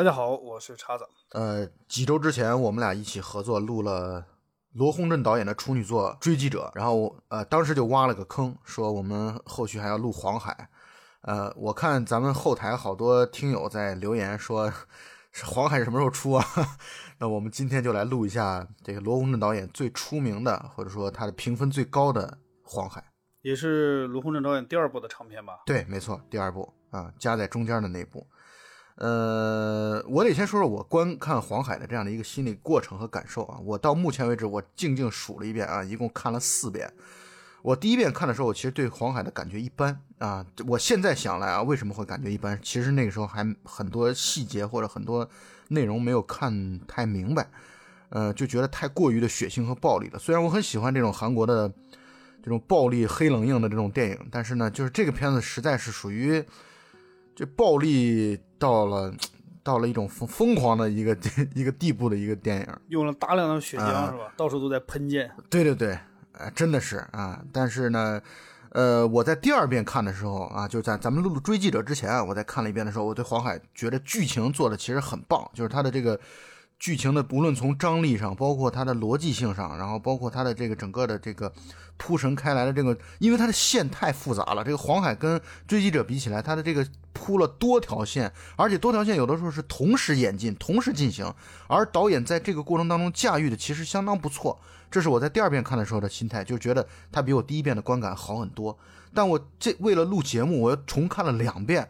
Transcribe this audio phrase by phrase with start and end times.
[0.00, 1.06] 大家好，我是叉子。
[1.32, 4.24] 呃，几周之前我们俩一起合作录了
[4.72, 10.70] 罗洪镇导演的处女作《追击者》，然后呃，当时就挖了个坑，说我们后续还要录黄海。
[11.20, 14.72] 呃，我看咱们后台好多听友在留言说，
[15.44, 16.42] 黄海什么时候出啊？
[17.20, 23.04] 那我们今天就来录一下这个罗洪镇导演最出名的，或者说他的评分最高的黄海，
[23.42, 25.60] 也是罗洪镇导演第二部的长片吧？
[25.66, 28.26] 对，没错，第二部啊，夹在中间的那部。
[29.00, 33.58] 呃，我得先说说我观看黄海的这样的一个心理过程和感受啊。
[33.64, 36.92] 我到目前为止，我静静数了一遍啊，一共看了四遍。
[37.62, 40.44] 我第一遍看的时候，我其实对黄海的感觉一般啊。
[40.66, 42.60] 我现在想来啊，为什么会感觉一般？
[42.62, 45.26] 其实那个时候还很多细节或者很多
[45.68, 47.48] 内容没有看太明白，
[48.10, 50.18] 呃，就觉得太过于的血腥和暴力了。
[50.18, 51.66] 虽然我很喜欢这种韩国的
[52.42, 56.44] 这种暴力黑冷硬的这种电影，但是呢，就是这个片子实在是属于
[57.40, 59.10] 这暴力到了
[59.62, 61.16] 到了一种疯疯狂的一个
[61.54, 62.66] 一个地步的一个电影。
[62.88, 64.30] 用了大量的血浆、啊是吧？
[64.36, 65.30] 到处都在喷溅。
[65.48, 65.98] 对对对，
[66.32, 68.20] 呃，真的是啊，但是呢，
[68.72, 76.20] 呃，我在第二遍看的时候啊，就在咱们录录《追记者》之前啊，我在看了一遍的时候，我对黄海觉得剧情做的其实很棒，就是他的这个
[76.80, 81.52] 剧情的，不论从张力上，包括它的逻辑性上，然后包括它的这个整个的这个
[81.98, 91.30] 铺陈开来的这个，因为它的线太复杂了，这个黄海跟追击者比起来，它的这个铺了多条线，而且多条线有的时候是同时演进、同时进行，
[91.66, 94.58] 而导演在这个过程当中驾驭的其实相当不错。
[94.90, 98.76] 这是我在第二遍看的时候的心态，就觉得它比我第一遍的观感好很多。
[99.12, 101.86] 但我这为了录节目，我又重看了两遍，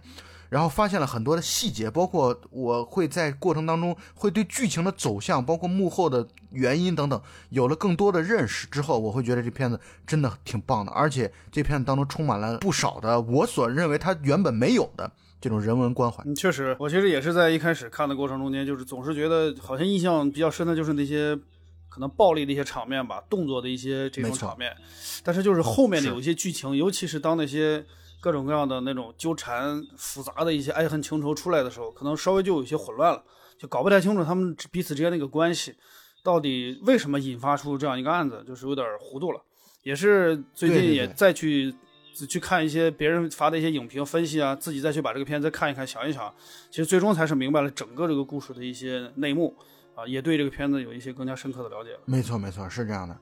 [0.50, 16.22] 然后发现了很多的细节，包括我会在过程当中会对剧情的走向，包括幕后的原因等等，有了更多的认识之后，我会觉得这片子真的挺棒的，而且这片子当中充满了不少的我所认为它原本没有的这种人文关怀。
[16.26, 21.38] 嗯，确实，我其实也是在一开始看的过程中间，就是总是觉得好像印象比较深的就是那些
[21.88, 24.76] 可能暴力的一些场面吧，动作的一些这种场面。
[25.22, 27.86] 但是就是后面的有一些剧情，尤其是当那些
[28.20, 33.22] 各种各样的那种纠缠复杂的一些爱恨情仇出来的时候，可能稍微就有些混乱了，
[33.58, 35.74] 就搞不太清楚他们彼此之间的一个关系，
[36.22, 39.40] 到底为什么引发出这样一个案子，就是有点糊涂了。
[39.82, 41.74] 也是最近也对再去
[42.28, 46.30] 去看一些别人发的一些影评分析啊，自己再去把这个片子看一看、想一想，
[46.70, 49.56] 其实最终才是明白了整个这个故事的一些内幕
[49.94, 52.00] 啊，也对这个片子有一些更加深刻的了解了。
[52.04, 53.16] 没错，没错，是这样的。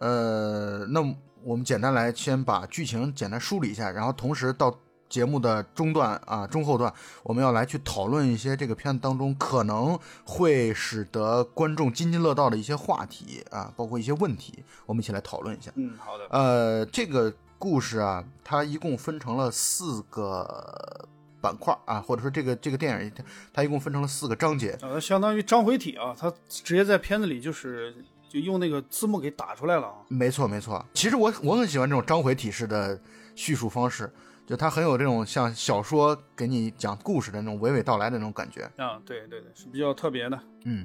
[0.00, 1.00] 呃，那
[1.44, 4.74] 我们简单来先把剧情简单梳理一下，然后同时到
[5.10, 15.70] 节目的中段啊、中后段，我们要来去讨论一些这个片子当中可能会使得观众津津乐道的一些话题啊，包括一些问题，我们一起来讨论一下。
[15.74, 16.26] 嗯，好的。
[16.30, 21.06] 呃，这个故事啊，它一共分成了四个
[21.40, 23.22] 板块啊，或者说这个这个电影它
[23.52, 24.76] 它一共分成了四个章节。
[24.80, 27.94] 呃，相当于章回体啊，它直接在片子里就是
[28.34, 29.94] 就用那个字幕给打出来了啊。
[30.08, 30.84] 没错，没错。
[30.92, 33.00] 其实我我很喜欢这种章回体式的
[33.36, 34.12] 叙述方式，
[34.44, 38.64] 就它很有这种像小说给你讲故事的那种娓娓道来的那种感觉。
[38.76, 40.36] 啊，对对对，是比较特别的。
[40.64, 40.84] 嗯，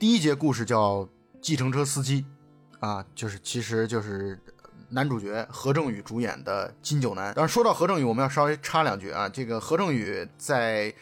[0.00, 1.08] 第一节故事叫
[1.40, 2.24] 计程车司机，
[2.80, 4.36] 啊，就是其实就是
[4.88, 7.32] 男主角何正宇主演的金九南。
[7.34, 10.92] 当然说到何正宇，我们要稍微插两句啊，这个何正宇在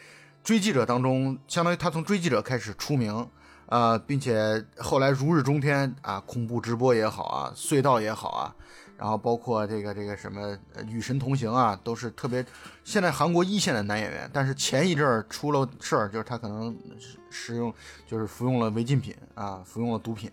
[0.43, 3.27] 追击者当中，相当于他从追击者开始出名。
[3.69, 8.55] 啊、并且后来如日中天啊，恐怖直播也好啊，隧道也好啊，
[8.97, 12.43] 然后包括这个这个什么呃与神同行啊，都是特别
[12.83, 14.27] 现在韩国一线的男演员。
[14.33, 17.71] 但是前一阵儿出了事儿，就是他可能使使用
[18.07, 20.31] 就是服用了违禁品啊，服用了毒品，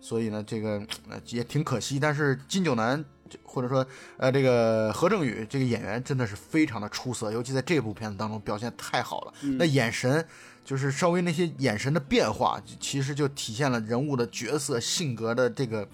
[0.00, 0.80] 所以呢，这个
[1.10, 2.00] 呃也挺可惜。
[2.00, 3.04] 但是金九南
[3.42, 3.86] 或者说
[4.16, 10.26] 呃这个何正宇这个演员真的是非常的出色，尤其在这部片子当中表现太好了，那眼神。
[10.68, 15.88] 就是稍微那些眼神的变化，其实就体现了人物的角色性格的这个，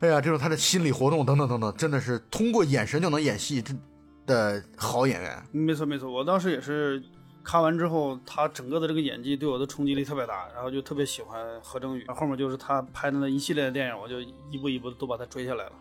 [0.00, 3.80] 哎呀，这种他的心理活动等等等等，真的是通过眼神就能演戏真
[4.26, 5.40] 的好演员。
[5.52, 7.00] 没错没错，我当时也是
[7.44, 12.06] 看完之后，他整个的这个演技对我的冲击力特别大，然后就特别喜欢何正宇。
[12.08, 15.72] 后面就是他拍的那一系列的电影，我就一步一步都把他追下来了。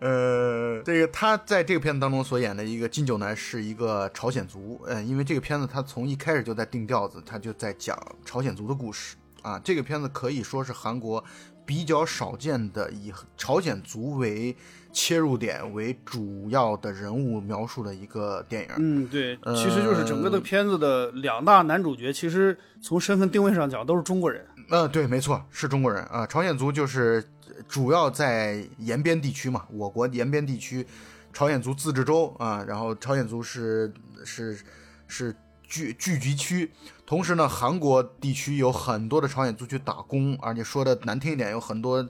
[0.00, 9.58] 呃，这个他在这个片子当中所演的一个金九南是一个朝鲜族，嗯，因为这个片子他从一开始就在定调子，他就在讲朝鲜族的故事啊。
[9.62, 11.24] 这个片子可以说是韩国
[11.68, 14.56] 比较少见的以朝鲜族为
[14.90, 18.68] 切入点为主要的人物描述的一个电影。
[18.78, 24.46] 嗯，对，呃其实就是整个的片子的两大男主角，其实从身份定位上讲都是中国人。
[24.70, 27.22] 呃，对，没错，是中国人啊、朝鲜族就是
[27.68, 30.86] 主要在延边地区嘛，我国延边地区，
[31.34, 33.92] 朝鲜族自治州啊，然后朝鲜族是
[34.24, 34.58] 是
[35.06, 35.36] 是
[35.68, 36.72] 聚聚集区。
[37.06, 42.02] 同时呢，韩国地区有很多的朝鲜族去打工，而且说的难听一点，有很多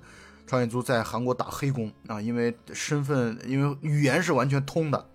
[0.47, 5.07] 朝鲜族在韩国打黑工啊，因为身份，因为语言是完全通的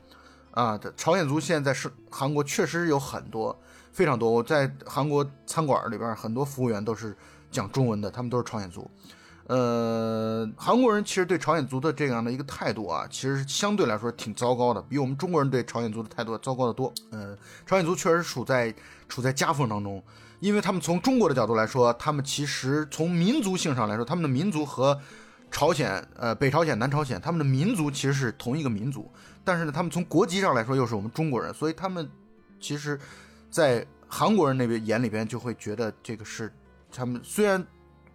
[0.51, 0.79] 啊。
[0.95, 3.57] 朝鲜族现在是韩国确实有很多，
[3.91, 4.29] 非常多。
[4.29, 7.17] 我在韩国餐馆里边，很多服务员都是
[7.49, 8.89] 讲中文的，他们都是朝鲜族。
[9.47, 16.93] 呃，韩国人其实对朝鲜族的这样的一个态度啊，其实相对来说挺糟糕的，比我们中国人对朝鲜族的态度糟糕的多。
[17.11, 18.73] 呃，朝鲜族确实处在。
[19.09, 20.01] 处在夹缝当中，
[20.39, 24.99] 因为他们从中国的角度来说，他们其实从民族性上来说，他们的民族和
[25.51, 29.11] 朝鲜、呃北朝鲜、南朝鲜，他们的民族其实是同一个民族，
[29.43, 32.09] 但是呢，他们从国籍上来说又是我们中国人，所以他们
[32.59, 32.99] 其实，
[33.51, 36.51] 在韩国人那边眼里边就会觉得这个是
[36.91, 37.63] 他们虽然。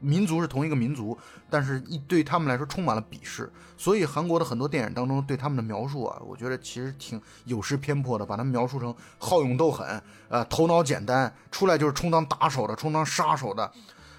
[0.00, 1.16] 民族是同一个民族，
[1.50, 13.70] 但是一对他们来说充满了鄙视，所以韩国的很多电影当中对他们的描述啊，我觉得其实挺有失偏颇的，把他们描述成好勇斗狠，呃，头脑简单，出来就是充当打手的，充当杀手的。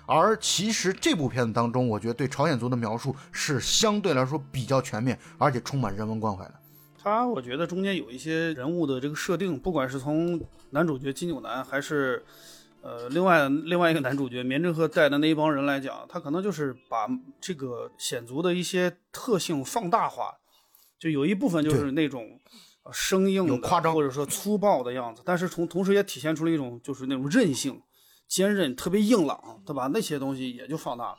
[0.06, 6.54] 而其实这部片子当中，我觉得对朝鲜族的描述是相对来说比较全面，而且充满人文关怀的。
[7.02, 10.42] 他我觉得中间有一些人物的这个设定，不管是从
[10.72, 12.26] 男主角金九南还是。
[12.82, 17.08] 呃，另外另外一个男主角棉正赫带的那一帮人来讲，他可能就是把
[17.42, 20.38] 这个显族的一些特性放大化，
[20.98, 22.40] 就有一部分就是那种
[22.94, 27.82] 生硬的或者说粗暴的样子，但是从同时也体现出了一种就是那种韧性、
[28.30, 29.88] 坚韧、特别硬朗，对吧？
[29.94, 31.18] 那些东西也就放大了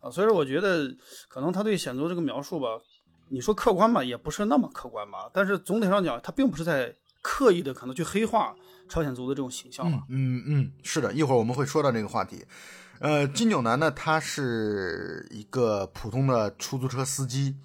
[0.00, 0.10] 啊。
[0.10, 0.96] 所以说，我觉得
[1.28, 2.68] 可能他对显族这个描述吧，
[3.28, 5.30] 你说客观吧，也不是那么客观吧。
[5.34, 8.56] 但是总体上讲，他并不是在刻意的可能去黑化。
[8.92, 12.44] 朝鲜族的这种形象嘛，嗯嗯，是的，一会儿我们会说到这个话题。
[12.98, 17.56] 呃，金九南呢，他是一个普通的出租车司机，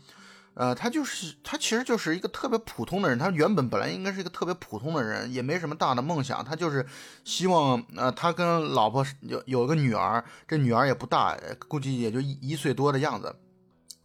[0.53, 6.85] 呃，他就是他其实就是一个特别普通的人，他原本本来应该是一个特别普通的人，也没什么大的梦想，他就是
[7.25, 11.37] 希望，呃，他跟老婆有有一个女儿，这女儿也不大，
[11.67, 13.35] 估计也就一一岁多的样子，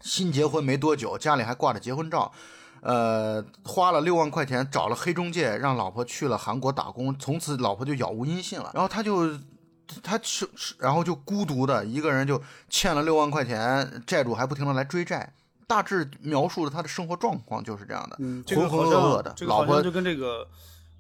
[0.01, 2.33] 新结婚没多久，家里还挂着结婚照。
[2.83, 8.71] 呃，花了六万块钱找了黑中介，让老婆去了韩国打工，从此老婆就杳无音信了。
[8.75, 9.31] 然后他就，
[10.03, 10.47] 他是，
[10.79, 15.33] 然后就孤独的一个人，就欠了六万块钱，债主还不停的来追债。
[15.67, 18.17] 大致描述了他的生活状况就是这样的，
[18.55, 19.35] 浑浑噩噩的。
[19.47, 20.47] 老婆就跟这个。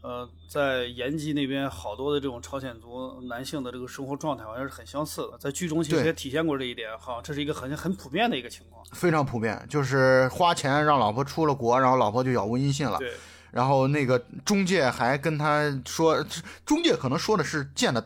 [0.02, 13.12] 呃，在延吉那边，好多的这种朝鲜族男性的这个生活状态好像是很相似的，在剧中其实也体现过这一点，哈，这是一个很很普遍的一个情况，非常普遍，就是花钱让老婆出了国，然后老婆就杳无音信了，对，
[13.52, 16.24] 然后那个中介还跟他说，
[16.66, 18.04] 中介可能说的是见的。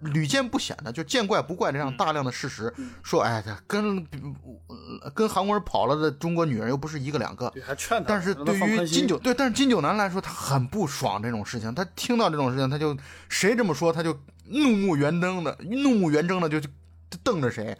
[0.00, 2.72] 屡见不鲜的，就见怪不怪这样大量的事实，
[3.02, 4.06] 说哎，跟
[5.12, 8.04] 跟韩国人跑了的中国女人又不是一个两个，还劝他。
[8.08, 11.74] 但是对于金九对，但是金九男来说，他很不爽这种事情。
[11.74, 12.96] 他听到这种事情，他就
[13.28, 16.60] 谁这么说，他就怒目圆睁的，怒目圆睁的就
[17.24, 17.76] 瞪着谁。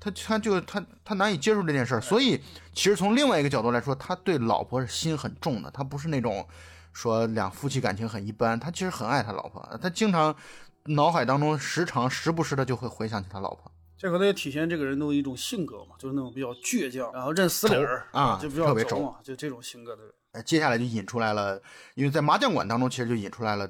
[0.00, 2.00] 他他就他他难以接受这件事儿。
[2.00, 5.70] 所以其实从另外一个角度来说，他对老婆是心很重的。
[5.70, 6.48] 他不是那种
[6.94, 10.34] 说两夫妻感情很一般，他其实很爱他老婆，他经常。
[10.84, 20.12] 脑海当中时常时不时的就会回想起他老婆，这可能也体现这个人的一种性格嘛，就是那种比较倔强，然后认死理儿啊，就比较轴嘛，就这种性格的人。
[20.32, 21.60] 哎，接下来就引出来了，
[21.94, 23.68] 因为在麻将馆当中，其实就引出来了，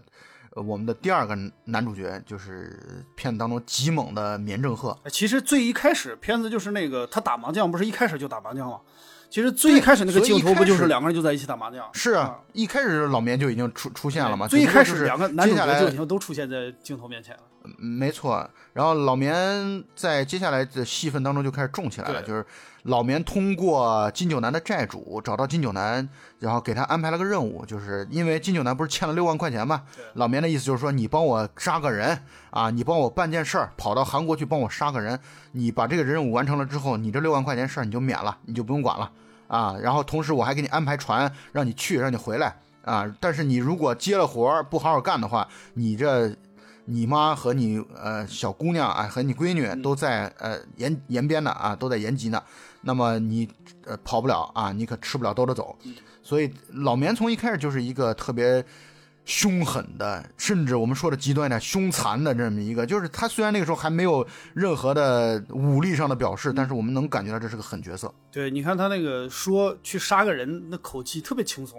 [0.51, 4.99] 呃，我们的第二个男主角就是片子当中极猛的棉正鹤。
[5.09, 8.81] 其实最一开始片子就是那个他打麻将，不是一开始就打麻将吗？
[9.31, 11.87] 其实最一开始那个镜头不就是两个人就在一起打麻将？
[11.93, 14.49] 是啊，一开始老棉就已经出出现了嘛。
[14.49, 17.43] 最一开始两个男主角就已经都出现在镜头面前了。
[17.77, 22.45] 没错，然后老棉在接下来的戏份当中就开始重起来了，就是
[22.89, 29.83] 老棉通过金九南的债主找到金九南，然后给他安排了个任务，就是因为金九南不是欠了六万块钱嘛，
[30.15, 32.19] 老棉的意思就是说你帮我杀个人
[32.51, 35.21] 啊，你帮我办件事儿，跑到韩国去帮我杀个人，
[35.53, 39.13] 你把这个任务完成了之后，你这六万块钱事儿你就免了，你就不用管了。
[39.49, 43.11] 啊，然后同时我还给你安排船，让你去，让你回来啊。
[43.21, 46.35] 但是你如果接了活儿不好好干的话，你这
[46.87, 52.43] 你妈和你呃小姑娘啊和你闺女都在呃延延边呢啊，都在延吉呢。
[52.81, 53.49] 那么你
[53.85, 55.77] 呃跑不了啊，你可吃不了兜着走。
[56.23, 58.65] 所以老棉从一开始就是一个特别。
[59.31, 68.11] 凶狠的，甚至我们说的极端一点，凶残的这么一个，就是他虽然那个时候还没有任何的武力上的表示，但是我们能感觉到这是个狠角色。
[68.33, 71.79] 对，你看他那个说去杀个人，那口气特别轻松，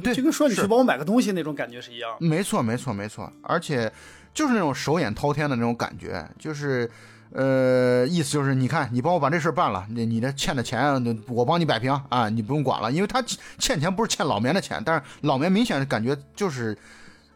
[0.00, 2.16] 对，就跟说你去帮我买个东西那种感觉是一样。
[2.20, 3.92] 没错，没错，没错，而且
[4.32, 6.88] 就是那种手眼滔天的那种感觉，就是。
[7.34, 13.22] 呃，意思就是，你看，你帮我把这事办了，你你的欠的钱，我帮你摆平啊，你不用管了，因为他
[13.58, 16.76] 欠钱不是欠老棉的钱，但是老棉明显感觉就是，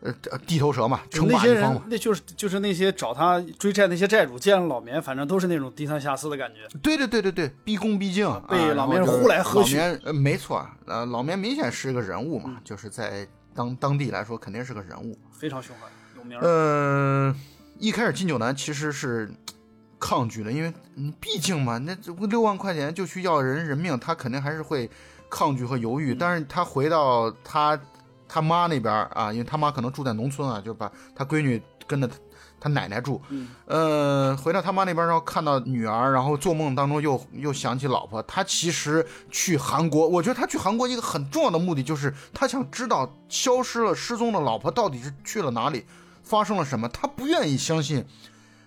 [0.01, 6.69] 呃呃地头蛇嘛，称那些人霸一方嘛。，那就是就是那些找他追债那些债主，见了老棉，反正都是那种低三下四的感觉。
[6.83, 15.19] 对对对对对，毕恭毕敬，啊被老棉呼来喝去老棉呃，没错，呃，老棉明显是个人物嘛，就是在当当地来说肯定是个人物。
[15.33, 16.47] 非常凶悍，有名儿。
[16.47, 17.35] 呃，
[17.79, 19.31] 一开始金九南其实是
[19.99, 24.91] 抗拒的，因为你毕竟嘛，那这六万块钱就去要人人命，他肯定还是会
[25.31, 26.15] 抗拒和犹豫。
[26.15, 27.79] 但是他回到他
[28.29, 32.15] 他妈那边啊，因为他妈可能住在农村啊，就把他闺女跟着他
[32.59, 33.21] 他奶奶住。
[33.29, 38.23] 嗯呃，回到他妈那边，然后看到女儿，然后做梦当中又又想起老婆。
[38.23, 45.85] 他其实去韩国，我觉得他去韩国一个很重要的目的就是他想知道消失了、失踪的老婆到底是去了哪里，
[46.23, 46.89] 发生了什么。
[46.89, 48.05] 他不愿意相信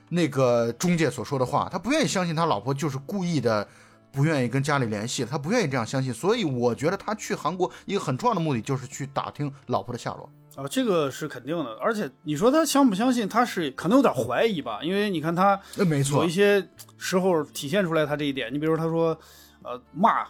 [0.10, 3.68] 那个中介所说的话，他不愿意相信他老婆就是故意的。
[4.12, 10.28] 不愿意跟家里联系，他不愿意这样相信，所以我觉得他去韩国一个很重要的目的就是去打听老婆的下落。
[10.56, 18.52] 啊，这个是肯定的，而且你说他相不相信，他是可能有点怀疑吧，因为你看他呃，没有一些时候体现出来他这一点。
[18.52, 19.16] 你比如他说，
[19.62, 20.26] 呃，骂，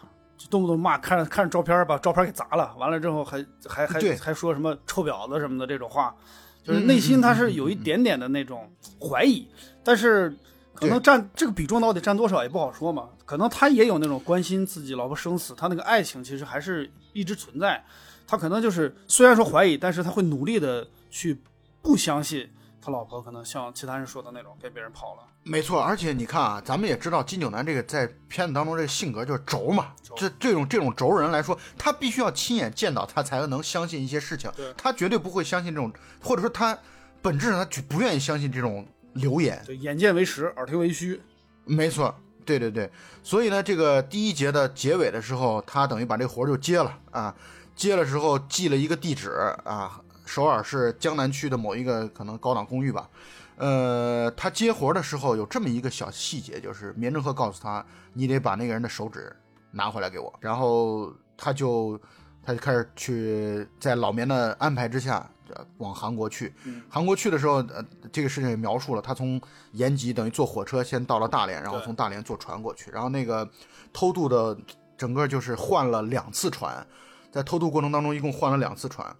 [0.50, 6.14] 动不动骂，看着看着照片把照片给砸了，完了之后还还还对还说什么臭婊子什么的这种话，
[6.62, 8.70] 就是嗯内心他是有一点点的那种
[9.00, 9.48] 怀疑，
[9.82, 10.34] 但是
[10.74, 13.08] 可能占这个比重到底占多少也不好说嘛。
[13.24, 17.84] 可能他也有那种关心自己老婆生死，他那个爱情其实还是一直存在。
[18.26, 21.40] 他可能就是虽然说怀疑，但是他会努力的去
[21.82, 22.48] 不相信
[22.80, 25.22] 他老婆可能像其他人说的那种跟别人跑了。
[25.42, 35.90] 没错，而且你看啊，咱们也知道金九南这个在片子当中这个性格就是轴嘛，这这种这种轴人来说，他必须要亲眼见到，他才能相信一些事情，他绝对不会相信这种，
[36.22, 36.78] 或者说他
[37.22, 39.62] 本质上他就不愿意相信这种流言。
[39.66, 41.20] 对眼见为实，耳听为虚。
[41.64, 42.14] 没错，
[42.44, 42.90] 对对对，
[43.22, 47.34] 所以呢，这个第一节的结尾的时候，他等于把这活儿就接了啊，
[47.76, 49.30] 接了之后寄了一个地址
[49.64, 53.08] 啊，首尔市江南区的某一个可能高档公寓吧。
[53.56, 59.36] 呃，他接活儿的时候有这么一个小细节，就是棉正赫告诉他，你得把那个人的手指
[59.70, 62.00] 拿回来给我，然后他就
[62.42, 65.30] 他就开始去在老棉的安排之下。
[65.54, 66.52] 呃往韩国去，
[66.88, 69.40] 韩国去的时候，呃，这个事情也描述了，他从
[69.72, 73.48] 延吉等于坐火车先到了大连，然后从大连坐船过去，然后那个
[73.92, 74.56] 偷渡的
[74.96, 76.86] 整个就是换了两次船，
[77.30, 79.16] 在偷渡过程当中一共换了两次船，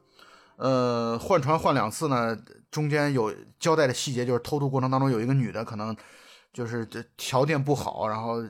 [0.57, 2.37] 呃，换船换两次呢，
[2.71, 5.97] 中间有交代的细节，就是偷渡过程当中有一个女的可能
[6.53, 8.43] 就是这条件不好，然后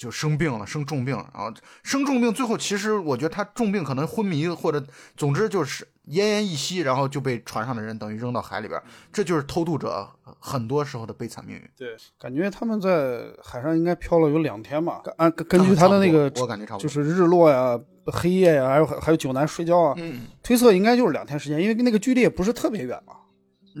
[0.00, 1.52] 就就生病了，生重病，然后
[1.82, 4.82] 生重病，最后其实我觉得他重病可能昏迷或者
[5.14, 11.62] 总之就是奄奄一息，然后就被船上的人等于扔到海里边，这就是偷渡者很多时候的悲惨命运。
[11.76, 15.02] 对，感觉他们在海上应该漂了有两天吧。
[15.04, 23.16] 根按根根据他的那个我感觉差不多，就是日落呀、黑夜呀，还有还有九南睡觉啊，嗯，推测应该就是两天时间，因为那个距离也不是特别远嘛。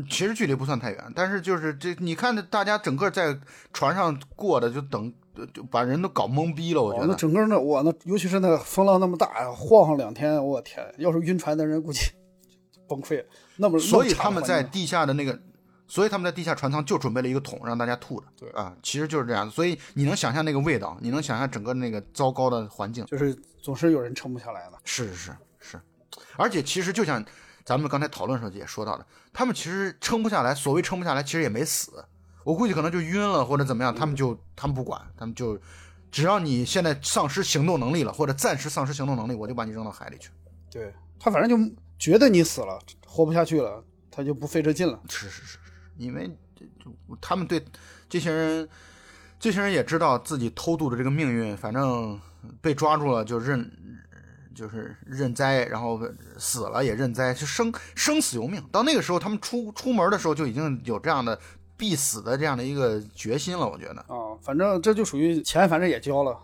[0.08, 3.36] 其实距离不算太远，但是就是这，你看这大家整个在
[3.72, 5.12] 船上过的，就等
[5.54, 7.14] 就把人都搞懵逼了，我觉哦那。
[7.14, 12.00] 整个那我那尤其是那个风浪那么大呀，晃上两天，我天，要是晕船的人估计
[12.88, 13.24] 崩溃了。
[13.56, 15.38] 那么所以他们在地下的那个，
[15.86, 18.26] 所以他们在地下船舱就准备了一个桶让大家吐的。
[18.36, 19.50] 对啊，其实就是这样。
[19.50, 23.04] 所以你能想象那个味道，你能想象整个那个糟糕的环境。
[23.06, 24.78] 就是总是有人撑不下来的。
[24.84, 25.80] 是是是是，
[26.36, 27.24] 而且其实就像
[27.64, 32.04] 咱们刚才讨论的时候也说到的，他们其实撑不下来，所谓撑不下来，其实也没死。
[32.44, 35.60] 我估计可能就晕了或者怎么样，他们就他们不管，他们就
[36.10, 40.30] 只要你现在丧失行动能力了，或者暂时丧失行动能力，我就把你扔到海里去。
[40.70, 44.98] 对他反正就觉得你死了，活不下去了，他就不费这劲了。
[45.08, 45.58] 是是是是，
[45.96, 47.62] 因为这就他们对
[48.08, 48.68] 这些人，
[49.38, 52.18] 这些人也知道自己偷渡的这个命运，反正
[52.60, 53.70] 被抓住了就认，
[54.54, 56.00] 就是认栽，然后
[56.38, 58.62] 死了也认栽，就生生死由命。
[58.72, 61.38] 到那个时候，他们出出门的时候就已经有这样的
[61.80, 63.66] 必死的这样的一个决心了。
[63.66, 66.38] 我觉得，啊，反正这就属于钱，反正也交了，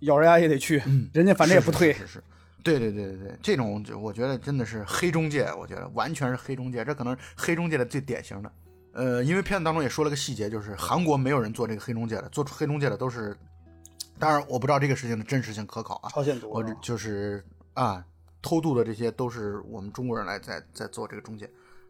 [0.00, 1.92] 咬着牙也得去，人家反正也不退。
[1.92, 2.24] 是是是是
[2.64, 8.52] 对对对对对，这种就我觉得真的是黑中介，我觉得完全是黑中介，这可能是黑中介的最典型的。
[8.92, 13.36] 呃，因为片子当中也说了个细节，就是韩国没有人做这个黑中介的，做出黑中介的都是，
[14.18, 18.04] 当然我不知道这个事情的真实性可考啊，朝鲜族我就是啊，
[18.42, 21.48] 偷渡的这些都是我们中国人来在在做这个中介。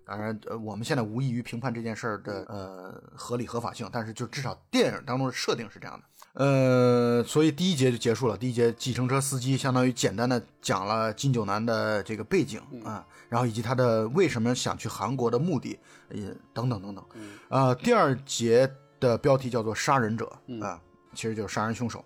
[0.08, 6.04] 当然，呃，我们现在无异于评判这件事儿的呃合理合法性，但是就至少电影当中的设定是这样的。
[6.32, 8.36] 呃，所以第一节就结束了。
[8.36, 15.78] 第一节计程车司机相当于简单的讲了金九南的这个背景啊，然后以及他的为什么想去韩国的目的，
[16.10, 17.04] 也等等等等。
[17.48, 20.26] 呃，第二节的标题叫做“杀人者”
[20.62, 20.80] 啊，
[21.12, 22.02] 其实就是杀人凶手。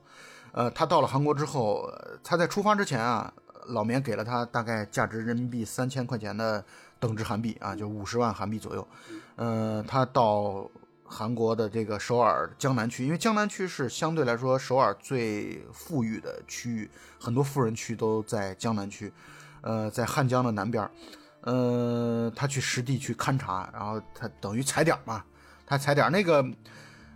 [0.53, 3.33] 呃，他到了韩国之后，呃他在出发之前啊，
[3.69, 6.65] 老棉给了他大概价值人民币三千块钱的
[7.03, 8.89] 等值韩币啊，就五十万韩币左右。
[9.35, 10.71] 呃，他到
[11.05, 19.13] 韩国的这个首尔江南区，因为江南区是相对来说首尔最富裕的区域，很多富人区都在江南区，
[19.63, 20.91] 呃，在汉江的南边儿。
[21.41, 25.25] 呃，他去实地去勘察，然后他等于踩点嘛，
[25.67, 26.47] 他踩点那个，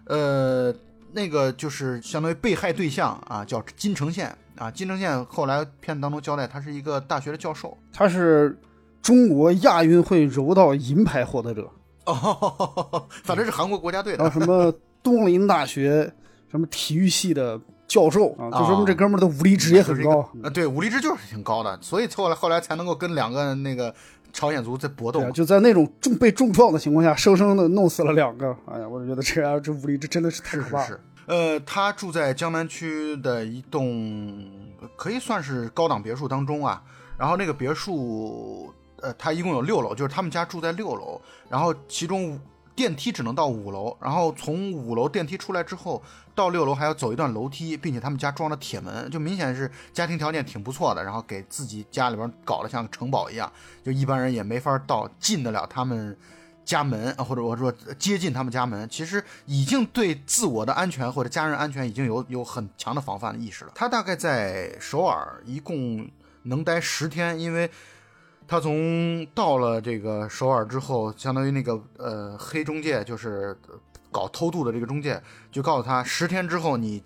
[0.06, 0.74] 呃，
[1.12, 8.58] 那个就是相当于被害对象啊，叫金城宪啊，金城宪后来片子当中交代，他是一个大学的教授，他是
[9.06, 11.70] 中国亚运会柔道银牌获得者，
[12.06, 16.12] 哦， 反正是韩国国家队的，然后什么东林大学
[16.50, 20.28] 什么体育系的教授啊，就说明这哥们儿的武力值也很高。
[20.42, 23.94] 啊，对，武力值就是挺高的，所以后来后来才能够跟两个那个
[24.32, 25.30] 朝鲜族在搏斗啊，。
[25.30, 28.56] 就在那种重被重创的情况下，生生的弄死了两个。
[28.66, 34.44] 哎呀，我就觉得这样这武力值真的是太是是是可怕。，呃，他住在江南区的一栋
[34.96, 36.82] 可以算是高档别墅当中啊。
[37.18, 38.70] 然后那个别墅，
[39.06, 42.36] 呃，他一共有六楼，就是他们家住在六楼，然后其中
[42.74, 46.02] 电梯只能到五楼，然后从五楼电梯出来之后
[46.34, 53.50] 到六楼还要走一段楼梯，并且他们家装了铁门，就明显是家庭条件挺不错的，然后给自己家里边搞得像城堡一样，
[53.84, 56.16] 就一般人也没法到进得了他们
[56.64, 63.70] 家门，啊或者我说接近他们家门，其实已经对自我的安全或者家人安全已经有有很强的防范意识了。
[63.72, 66.10] 他大概在首尔一共
[66.42, 67.70] 能待十天，因为
[68.48, 73.56] 他从到了这个首尔之后，相当于那个呃黑中介就是
[74.10, 77.02] 搞偷渡的这个中介，就告诉他十天之后你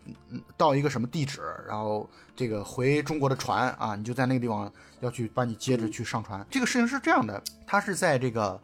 [0.56, 6.46] 到一个什么地址，然后这个回中国的船啊，你就在那个地方要去把你接着去上船。
[6.50, 8.60] 这个事情是这样的，他是在这个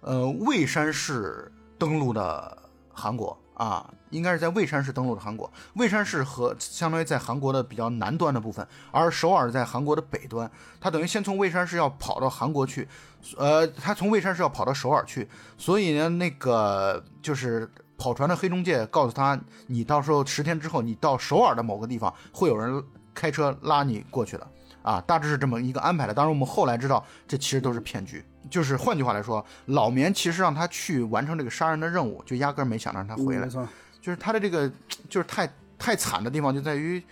[0.00, 2.56] 呃蔚山市登陆的
[2.92, 5.52] 韩国啊，应该是在蔚山市登陆的韩国。
[5.74, 10.50] 蔚山市和相当于在韩国的比较南端的部分，而首尔在韩国的北端。
[10.80, 12.88] 他等于先从蔚山市要跑到韩国去，
[13.36, 24.46] 呃，他从蔚山市要跑到首尔去，所以呢，那个就是跑船的黑中介告诉他，你到时候十天之后，你到首尔的某个地方会有人开车拉你过去的。
[24.82, 26.14] 啊，大致是这么一个安排的。
[26.14, 28.24] 当然，我们后来知道，这其实都是骗局。
[28.48, 33.48] 就是换句话来说，老棉其实让他去完成这个杀人的任务，就压根儿没想让他回来嗯没。
[33.48, 33.68] 错，
[34.00, 34.70] 就是他的这个，
[35.08, 37.02] 就是太太惨的地方就在于，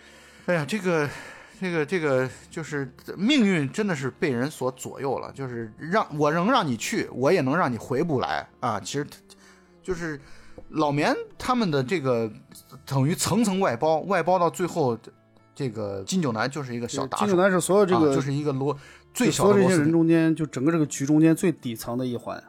[0.46, 1.08] 哎呀，这个
[1.60, 5.30] 这个这个就是命运真的是被人所左右了。
[5.32, 8.80] 就是让我能让你去，我也能让你回不来啊。
[8.80, 9.06] 其实
[9.82, 10.18] 就是
[10.70, 12.30] 老棉他们的这个
[12.86, 14.98] 等于层层外包，外包到最后，
[15.54, 18.76] 这个金九南就是一个小打手，金九南是所有这个啊、就是一个螺
[19.14, 19.92] 最小所有这些人。
[19.92, 22.36] 中间，就整个这个局中间最底层的一环。
[22.36, 22.44] 啊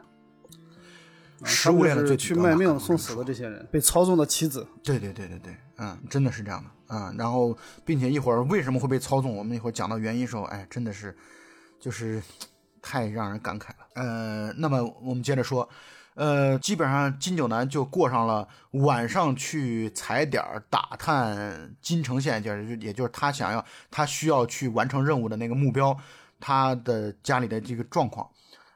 [1.42, 4.66] 食物链的最去卖命送死的这些人，被操纵的棋子。
[4.84, 11.16] 对对对对对，嗯，真的是这样的嗯、然后，并且一会儿为什么会被操纵，我们一会儿讲到原因时候，哎，真的是，
[11.80, 12.22] 就是
[12.82, 13.76] 太让人感慨了。
[13.94, 15.66] 呃，那么我们接着说，
[16.12, 25.96] 呃，基本上金九南就过上了晚上去踩点儿打探金城县，就是也就是他想要他需要去完成任务的那个目标，
[26.40, 28.28] 他的家里的这个状况。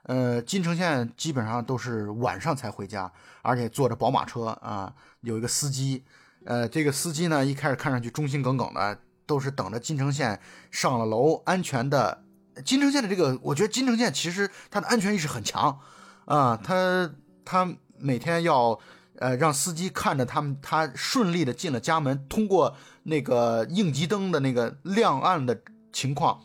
[0.04, 6.04] 呃，金城县基本上都是晚上才回家，而且坐着宝马车啊，有一个司机。
[6.44, 10.38] 呃，这个司机呢，一开始看上去忠心耿耿的，都是等着金城县
[10.70, 12.22] 上了楼，安全的。
[12.64, 15.80] 金城县的这个，我觉得金城县其实他的安全意识很强
[16.26, 17.10] 啊，他
[17.44, 18.78] 他每天要
[19.18, 26.42] 呃让司机看着他们他顺利的进了家门，通过那个应急灯的那个亮暗的情况，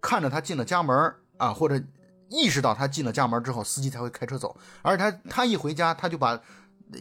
[0.00, 1.80] 看着他进了家门啊，或者
[2.28, 4.56] 意识到他进了家门之后，司机才会开车走。
[4.82, 6.40] 而他他一回家，他就把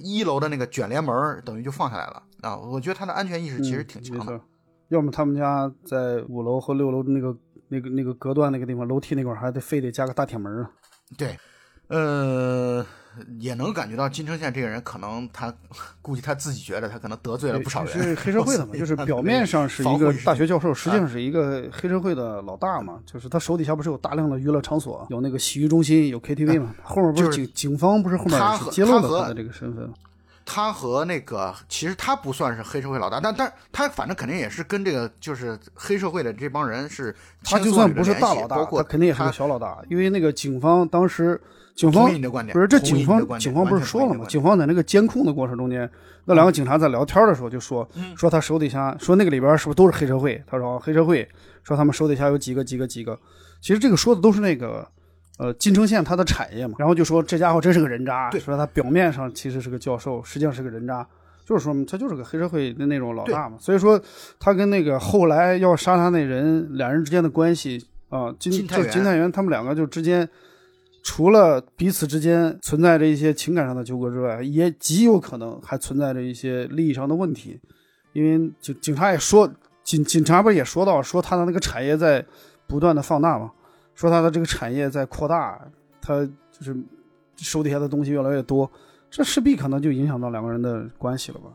[0.04, 2.56] 一楼的那个卷帘门等于就放下来了啊！
[2.56, 4.40] 我觉得他的安全意识其实挺强的。
[4.90, 7.36] 要么他们家在五楼和六楼那个
[7.68, 10.72] 那个那个隔断那个地方楼梯那块儿还得非得加个大铁门啊。
[11.18, 11.38] 对，
[11.88, 12.86] 呃，
[13.40, 15.54] 也能感觉到金城县这个人，可能他
[16.02, 23.00] 估计他自己觉得他可能得罪了不少人，是黑社会的嘛， 就是表面上是一个大学教授，实际上是一个黑社会的老大嘛。
[23.06, 26.74] 就是他手底下不是有大量的娱乐场所，有那个洗浴中心，有 KTV 嘛。
[26.84, 29.92] 后面不就是是警警方不是后面他和是揭露了他的这个身份？
[30.46, 41.42] 他和那个其实他不算是黑社会老大，但但他反正肯定也是跟这个就是黑社会的这帮人是他就算不是大老大，包括他肯定也是个小老大，因为那个警方当时。
[41.80, 44.26] 警方你的观点不是这警方，警方不是说了吗？
[44.28, 45.90] 警方在那个监控的过程中间，
[46.26, 50.44] 那两个警察在聊天的时候就说，嗯说他手底下说那个里边是不是都是黑社会？
[50.46, 51.26] 他说哦黑社会，
[51.64, 53.18] 说他们手底下有几个几个几个。
[53.62, 54.86] 其实这个说的都是那个
[55.38, 56.76] 呃金城县他的产业嘛。
[56.78, 61.08] 然后就说这家伙真是个人渣，对说他表面上其实是个教授，实际上是个人渣。
[61.46, 64.00] 就是说他就是个黑社会的那种老大嘛，所以说
[64.38, 70.30] 他跟那个后来要杀他那人两人之间的关系啊，金就金泰元他们两个就之间
[71.02, 77.60] 除了彼此之间存在着一些情感上的纠葛之外，也极有可能还存在着一些利益上的问题。
[78.14, 79.50] 因为警警察也说，
[79.84, 82.26] 警警察不是也说到，说他的那个产业在
[82.68, 83.52] 不断的放大嘛，
[83.96, 85.60] 说他的这个产业在扩大，
[86.02, 86.76] 他就是
[87.38, 88.70] 手底下的东西越来越多，
[89.10, 91.50] 这势必可能就影响到两个人的关系了吧。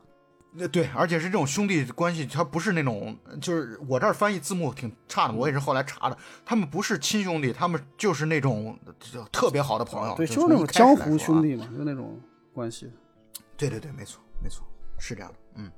[0.56, 11.42] 那对，而且是这种兄弟关系，他不是那种，就是我这儿翻译字幕挺差的，我也是后来查的，他们不是亲兄弟，他们就是那种就特别好的朋友，对，就就是那种江湖兄。
[11.42, 12.20] 弟嘛，就那种
[12.52, 12.90] 关系。
[13.56, 14.64] 对对对，没错没错，
[14.98, 15.70] 是这样的，嗯。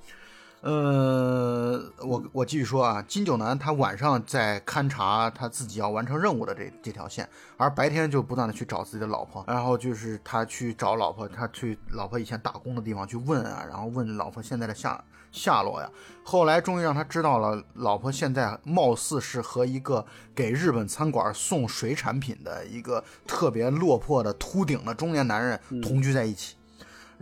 [0.66, 15.00] 呃，我我继续说啊，金九男他晚上在勘察他自己要完成任务的这这条线，而白天就不断的去找自己的老婆，然后就是他去找老婆，他去老婆以前打工的地方去问啊，然后问老婆现在的下
[15.30, 15.88] 下落呀。
[16.24, 26.56] 后来终于让他知道了，老婆现在貌似是和一个给日本餐馆送水产品的一个特别落魄的秃顶的中年男人同居在一起。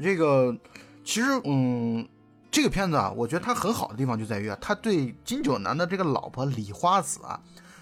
[0.02, 0.56] 这个
[1.04, 2.08] 其实嗯。
[2.54, 7.40] 这个片子啊，我觉得它很好的地方就在于啊，他对金九南的这个老婆李花子啊，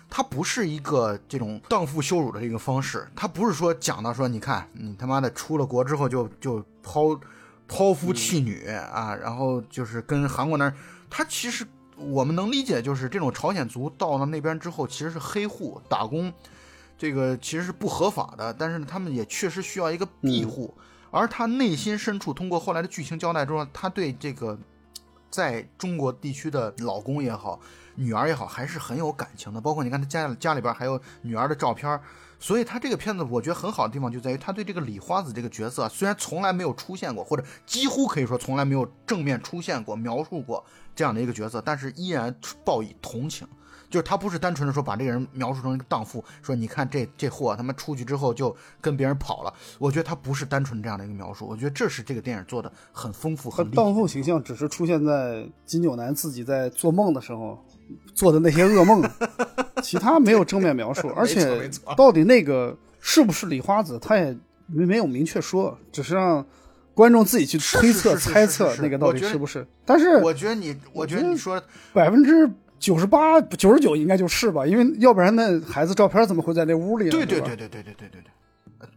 [0.08, 7.14] 他不是一个这种荡妇羞辱的这个方式，他不是说讲到说，你看你他妈的出了国之后就就抛
[7.68, 10.78] 抛夫弃女啊，然后就是跟韩国男人，
[11.11, 11.66] 他其实
[11.98, 16.32] 我们能理解，就是这种朝鲜族到了那边之后其实是黑户打工，
[16.96, 20.74] 这个其实是不合法的，但是他们也确实需要一个庇护。
[21.12, 24.59] 而他内心深处，通过后来的剧情交代中，他对这个
[25.31, 27.61] 在中国地区的老公也好，
[27.94, 29.61] 女儿也好，还是很有感情的。
[29.61, 32.01] 包括你看他家家里边还有女儿的照片，
[32.40, 43.46] 所以他这个片子我觉得很好的地方就在于他对这个李花子这个角色，虽然从来没有出现过，或者几乎可以说从来没有正面出现过、描述过这样的一个角色，但是依然报以同情。
[43.92, 49.52] 就是他不是单纯的说把这个人描述成一个荡妇，说你看这这货他妈出去之后就跟别人跑了。
[49.78, 53.50] 我觉得他不是单纯这样的一个描述，我觉得这是这个电影做的很丰富。
[53.50, 57.62] 和荡妇形象只是出现在金九男自己在做梦的时候
[58.14, 59.02] 做的那些噩梦，
[59.85, 61.09] 其他没有正面描述。
[61.14, 64.35] 而且到底那个是不是李花子，他也
[64.66, 66.42] 没没有明确说，只是让
[66.94, 69.66] 观众自己去推测猜测那个到底是不是。
[69.85, 72.50] 但是我觉得你，我觉得你说百分之。
[72.83, 77.09] 九十八、九十九应该就是吧，因为要不然那孩子照片怎么会在那屋里？
[77.11, 78.21] 对对对对对对对对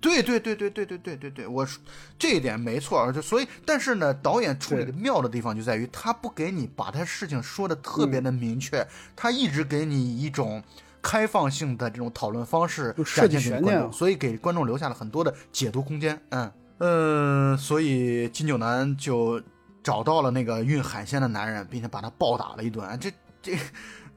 [0.02, 1.80] 对，对对对对对对对对对，我说
[2.18, 8.84] 这一点没错，就所以，但是呢，导演处理的妙的地方就在于他不给你把他事情说的特别的明确，
[9.16, 10.64] 他一直给你一种
[11.00, 16.20] 开放性的这种讨论方式，设计悬念，所以给观众留下了很多的解读空间。
[16.30, 19.40] 嗯嗯，所以金九南就
[19.84, 22.84] 找到了那个运海鲜的男人，并且把他暴打了一顿。
[23.00, 23.12] 这。
[23.46, 23.56] 这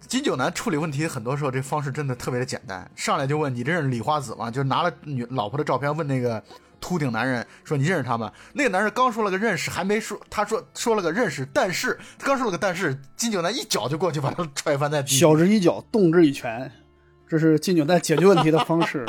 [0.07, 4.51] 金九南处理问题很多时候这方式真的特别的简单，上来就问你认识李花子吗？
[4.51, 6.43] 就拿了女老婆的照片问那个
[6.81, 8.33] 秃顶男人说你认识他吗？
[8.55, 16.73] 那个男人刚说了个认识，还没说他说说了个认识，但是刚说了个但是，金九南一脚就过去把他踹翻在地，晓之以脚，动之以拳，
[17.29, 19.05] 这是金九南解决问题的方式。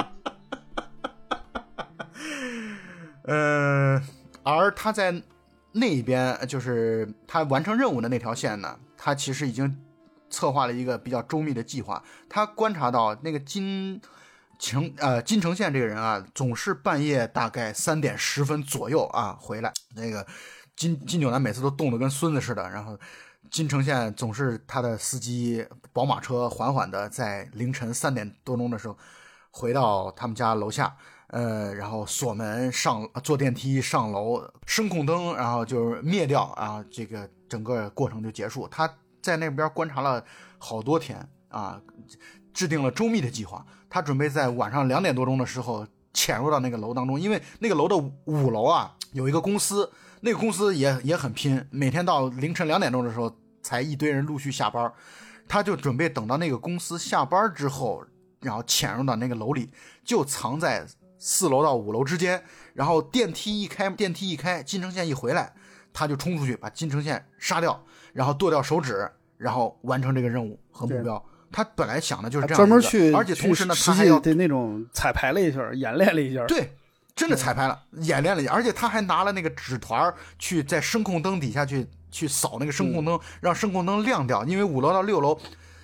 [3.24, 4.04] 嗯，
[4.44, 5.22] 而他在
[5.72, 9.78] 那边就是他完成任务的那条线呢，他其实已经。
[10.30, 12.04] 策划了一个比较周密的计划。
[12.30, 14.00] 他观察到那个金
[14.60, 19.72] 城呃金城县这个人啊，总是半夜大概三点十分左右啊回来。
[19.96, 20.28] 那个
[20.76, 22.70] 金金九南每次都冻得跟孙子似的。
[22.70, 23.00] 然后
[23.50, 28.98] 金城县总是他的司机宝马车缓缓的在凌晨三点多钟的时候
[29.52, 30.94] 回到他们家楼下，
[31.28, 38.68] 呃，然后锁门上坐电梯上楼，声控灯，然后就是灭掉啊，这个整个过程就结束。
[38.68, 38.94] 他。
[39.22, 40.24] 在那边观察了
[40.58, 41.82] 好多天啊，
[42.54, 43.66] 制定了周密的计划。
[43.90, 54.92] 他准备在晚上两点多钟的时候潜入到那个楼当中，因为那个楼的五楼啊有一个公司，那个公司也也很拼，每天到凌晨两点钟的时候才一堆人陆续下班。
[55.48, 58.06] 他就准备等到那个公司下班之后，
[58.42, 59.72] 然后潜入到那个楼里，
[60.04, 60.86] 就藏在
[61.18, 62.44] 四楼到五楼之间。
[62.76, 65.52] 然后电梯一开，电梯一开，金城县一回来，
[65.92, 67.84] 他就冲出去把金城县杀掉。
[68.14, 71.24] 然后剁掉手指，然后完成这个任务和目标。
[71.52, 76.46] 他本来想的就是这样，专门去，而且同时呢，他还要对那种彩排了一下，演练了一下。
[76.46, 76.76] 对，
[77.16, 78.54] 真的彩排了，演练了一下。
[78.54, 84.46] 而且他还拿了那个纸团去在声控灯底下去去扫那个声控灯，让声控灯亮掉。
[84.46, 85.36] 因为五楼到六楼，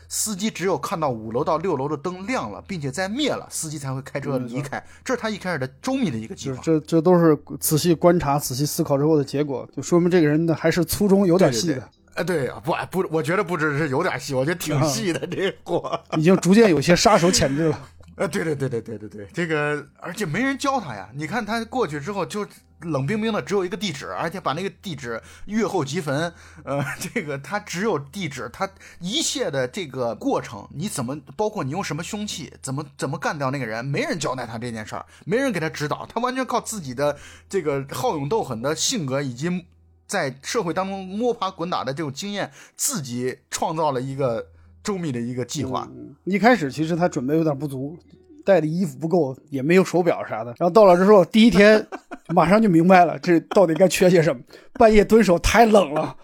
[0.08, 4.84] 司机只有看到五楼到六楼的灯亮了，并且再灭了，司机才会开车离开。
[5.04, 6.62] 这是他一开始的周密的一个计划。
[6.62, 11.90] 这这都是仔细观察、仔细思考之后的结果，就说明这个人呢还是粗中有点细的。
[12.15, 17.80] 哎，对，不不，我觉得不只是有点细，我觉得挺细的这货，已经逐渐有些杀手潜质了。
[18.15, 21.10] 呃，对对对对对对对，这个而且没人教他呀。
[21.13, 22.47] 你看他过去之后就
[22.80, 26.34] 冷冰冰的，只有一个地址，而且把那个地址月后即焚。
[26.63, 26.82] 呃，
[27.13, 28.69] 这个他只有地址，他
[29.01, 37.17] 一切的这个过程，你怎么包括你用什么凶器，怎么怎么干掉那个人，没人交代他这件事儿，没人给他指导，他完全靠自己的
[37.49, 39.65] 这个好勇斗狠的性格以及
[40.08, 44.46] 在社会当中摸爬滚打的这种经验，自己创造了一个。
[44.86, 45.89] 周密的一个计划。
[46.26, 47.98] 一开始其实他准备有点不足，
[48.46, 50.54] 带的衣服不够，也没有手表啥的。
[50.60, 51.84] 然后到了之后，第一天
[52.30, 54.39] 马上就明白了，这到底该缺些什么。
[54.74, 56.15] 半夜蹲守太冷了，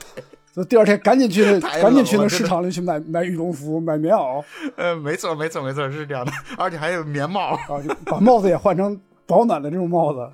[0.53, 4.43] 所以第二天赶紧去， 赶紧去那市场里去买买羽绒服、买棉袄。
[4.75, 6.31] 呃，没错，没错，没错，是这样的。
[6.59, 7.57] 而且还有棉帽
[8.05, 10.29] 把帽子也换成保暖的这种帽子。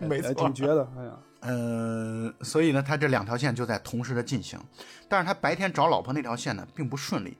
[0.00, 0.88] 没错，挺绝的。
[0.98, 1.12] 哎呀，
[1.46, 4.58] 呃，所以呢，他这两条线就在同时的进行。
[5.08, 7.36] 但是他白天找老婆那条线呢，并不顺利。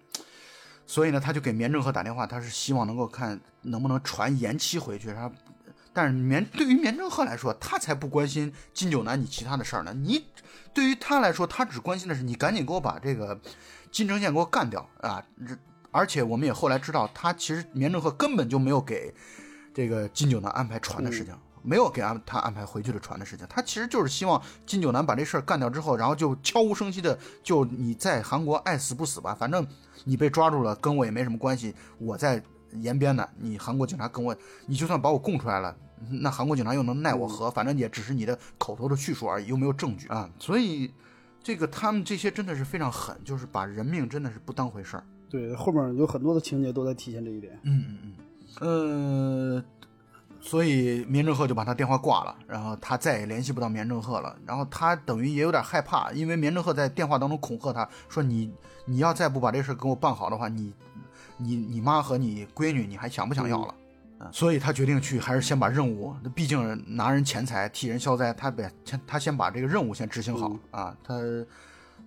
[0.86, 5.08] 所以呢，他就给绵正鹤打电话，他是希望能够看能不能传延期回去。
[5.14, 5.32] 他，
[5.94, 9.94] 但是绵对于绵正鹤来说，他才不关心金九南你其他的事儿呢。
[9.94, 10.22] 你
[10.74, 13.40] 对于他来说，他只关心的是你赶紧给我把这个
[13.90, 15.24] 金城县给我干掉啊！
[15.90, 19.14] 而且我们也后来知道，他其实绵正鹤根本就没有给
[19.72, 23.44] 这个金九南安排船的事情，没有给安他安排回去的船的事情。
[23.48, 29.66] 他其实就是希望金九南把这事儿干掉之后，然后就悄无声息的就你在韩国爱死不死吧，反正。
[30.06, 31.74] 你被抓住了，跟我也没什么关系。
[31.96, 35.74] 我在延边呢，你韩国警察跟我，你就算把我供出来了，
[36.20, 37.50] 那韩国警察又能奈我何？
[37.50, 40.28] 反正也只是你的口头的叙述而已，又没有证据啊。
[40.38, 40.92] 所以，
[41.42, 45.04] 这个他们这些真的是非常狠，就是把人命真的是不当回事儿。
[45.30, 47.58] 对，后面有很多的情节都在体现这一点。
[47.62, 47.98] 嗯嗯
[48.60, 49.64] 嗯，呃。
[50.46, 54.36] 所以绵正鹤就把他电话挂了，然后他再也联系不到绵正鹤了。
[54.44, 58.52] 然后他等于也有点害怕，因为绵正鹤在电话当中恐吓他说：“你
[58.84, 60.70] 你要再不把这事给我办好的话，你
[61.38, 63.74] 你你妈和你闺女你还想不想要了？”
[64.30, 70.94] 所以他决定去，还是先把任务，毕竟拿人钱财替人消灾，他得先他先把这个任务先执行好啊。
[71.02, 71.14] 他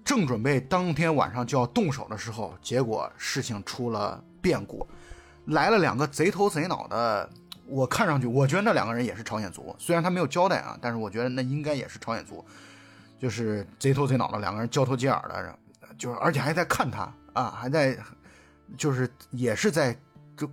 [0.05, 4.85] 正准备当天晚上就要动手的时候，结果事情出了变故，
[5.45, 7.27] 来了两个贼头贼脑的。
[7.67, 12.43] 我看上去，我觉得那两个人也是朝鲜族，虽然他没有交代啊，但是我觉得那应该也是朝鲜族，
[13.19, 15.59] 就是贼头贼脑的两个人交头接耳的，
[15.97, 17.97] 就是而且还在看他啊，还在，
[18.77, 19.93] 就是也是在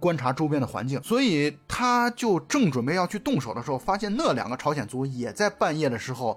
[0.00, 6.36] 观察周边的环境，所以他就正准备要去动手的时候，发现那两个朝鲜族也在半夜的时候，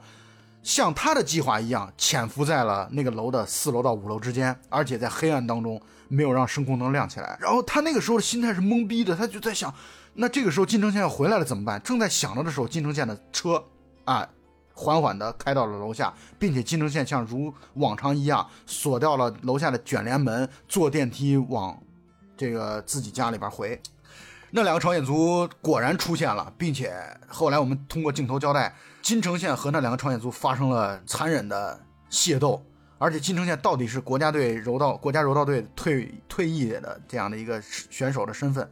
[0.61, 9.73] 像他的计划一样潜伏在了那个楼的四楼到五楼之间，而且在黑暗当中没有让声控灯亮起来，然后他那个时候的心态是懵逼的，他就在想。
[10.19, 11.79] 那这个时候金城宪要回来了怎么办？
[11.83, 13.63] 正在想着的时候，金城宪的车
[14.03, 14.27] 啊，
[14.73, 21.79] 缓缓地开到了楼下，并且金城宪像如往常一样锁掉了楼下的卷帘门，坐电梯往
[22.35, 23.79] 这个自己家里边回。
[24.49, 26.95] 那两个朝鲜族果然出现了，并且
[27.27, 32.65] 后来我们通过镜头交代，金城宪和那两个朝鲜族发生了残忍的械斗，
[32.97, 38.67] 而且金城宪到底是国家队柔道国家柔道队退退役的这样的一个选手的身份。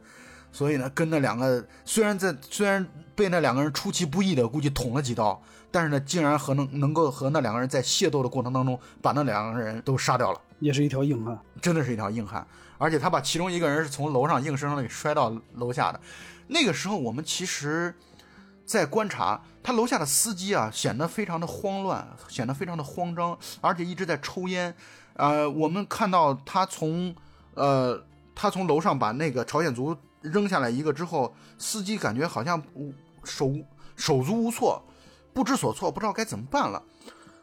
[0.56, 2.82] 所以呢，跟那两个虽然在虽然
[3.14, 5.38] 被那两个人出其不意的估计捅了几刀，
[5.70, 12.46] 但是呢，竟然和能能够和那两个人在械斗的过程当中把那两个人都杀掉了，也是一条硬汉，真的是一条硬汉。
[12.78, 16.00] 而且他把其中一个人是从楼上硬生生的给摔到楼下的。
[16.46, 17.94] 那个时候我们其实，
[18.64, 24.74] 在观察他楼下的司机啊，显得非常的慌乱，显得非常的慌张，而且一直在抽烟。
[25.16, 27.14] 呃，我们看到他从
[27.52, 28.02] 呃
[28.34, 29.94] 他从楼上把那个朝鲜族。
[30.22, 32.62] 扔下来一个之后，司机感觉好像
[33.24, 33.52] 手
[33.96, 34.82] 手足无措，
[35.32, 36.82] 不知所措，不知道该怎么办了。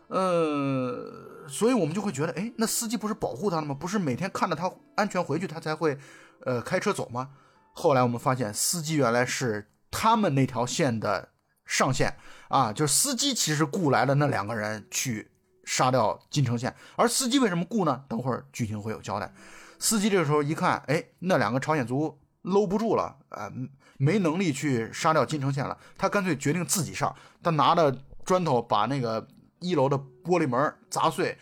[0.08, 3.74] 呃，所以我们就会觉得，哎，那司机不是保护他了吗？
[3.74, 5.98] 不是每天看着他安全回去，他才会
[6.46, 7.30] 呃开车走吗？
[7.72, 11.30] 后来我们发现，司机原来是他们那条线的
[11.66, 12.16] 上线
[12.50, 15.32] 啊，就是司机其实雇来了那两个人去
[15.64, 18.04] 杀掉金城县，而司机为什么雇呢？
[18.08, 19.34] 等会儿剧情会有交代。
[19.80, 22.20] 司机这个时候一看，哎，那两个朝鲜族。
[22.44, 23.52] 搂不住了，啊，
[23.98, 25.78] 没能力去杀掉金城县了。
[25.98, 27.14] 他干脆决定自己上。
[27.42, 29.26] 他拿着砖头把那个
[29.60, 31.38] 一楼的玻璃门砸碎，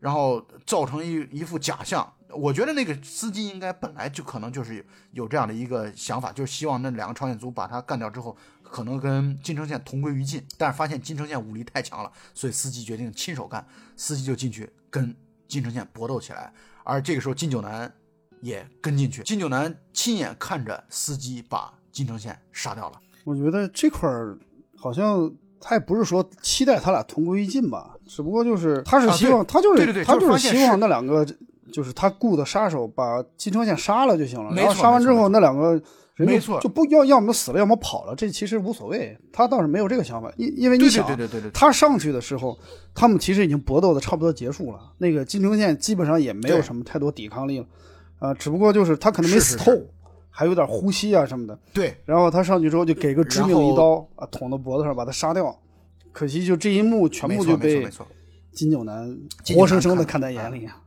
[0.00, 2.12] 然后造成一一副假象。
[2.30, 10.44] 我觉得那个司机应该本来就可能就是有这样的一个想法，就是希望那两个朝鲜族把他干掉之后，可能跟金城县同归于尽。
[10.56, 13.66] 但是发现金城县武力太强了，所以司机决定亲手干。
[13.96, 16.52] 司机就进去跟金城县搏斗起来。
[16.84, 17.92] 而这个时候金九南。
[18.44, 23.00] 也跟进去，金九南亲眼看着司机把金城宪杀掉了。
[23.24, 24.38] 我觉得这块儿
[24.76, 31.26] 好像他也不是说期待他俩同归于尽吧，只不过就是他是希望他就是他就是希望那两个
[31.72, 34.54] 就是他雇的杀手把金城宪杀了就行了。
[34.54, 35.72] 然后杀完之后，那两个
[36.16, 39.18] 人就没错就不要要么死了，要么跑了，这其实无所谓。
[39.32, 42.56] 他倒是没有这个想法，因因为你想，对对对对，他上去的时候，
[42.94, 47.66] 他们其实已经搏斗的差不多结束了，那个金城宪基本上也没有什么太多抵抗力了，
[48.18, 49.72] 啊、只不过就是他可能没是是死透，
[50.30, 51.58] 还有点呼吸啊什么的。
[51.72, 55.60] 对然后他上去之后就给个致命一刀啊，捅到脖子上把他杀掉。
[56.12, 57.88] 可惜就这一幕全部就被。
[58.52, 59.18] 金九南
[59.52, 60.80] 活生生的看看在眼里啊。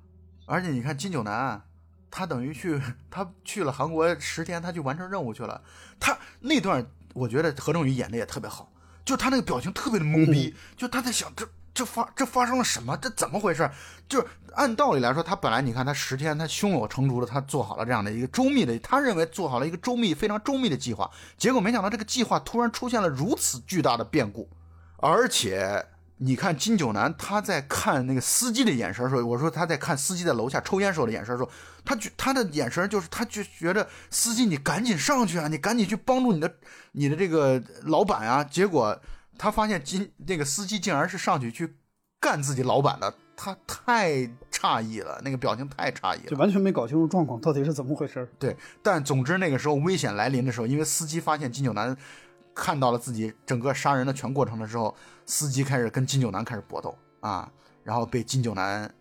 [0.46, 1.62] 而且你看金九南，
[2.10, 2.80] 他等于去
[3.12, 5.62] 他去了韩国十天，他去完成任务去了。
[6.00, 8.72] 他那段我觉得何正宇演的也特别好，
[9.04, 11.46] 就他那个表情特别的懵逼，就他在想这
[11.78, 12.98] 这发这发生了什么？
[12.98, 13.70] 这怎么回事？
[14.10, 24.50] 就是按道理来说，他本来你看他十天他胸有成竹的，他做好了这样的一个周密的，他认为做好了一个周密非常周密的计划，结果没想到这个计划突然出现了如此巨大的变故，
[24.98, 25.86] 而且。
[26.20, 31.52] 你看金九南他在看那个司机的眼神时候，我说他在看司机在楼下抽烟时候的眼神的时候，
[31.86, 36.52] 他觉他的眼神就是他就觉得司机你赶紧上去啊，你赶紧去帮助你的
[36.94, 38.44] 你的这个老板啊。
[38.44, 39.00] 结果
[39.38, 41.76] 他发现金那个司机竟然是上去去
[42.20, 46.30] 干自己老板的，他太诧异了，那个表情太诧异了。
[46.30, 48.28] 就完全没搞清楚状况到底是怎么回事儿。
[48.40, 51.96] 对，但总之那个时候危险来临的时候，因为司机发现金九南
[52.56, 54.96] 看到了自己整个杀人的全过程的时候，
[55.26, 57.50] 司机开始跟金九南开始搏斗啊，
[57.84, 58.92] 然后被金九南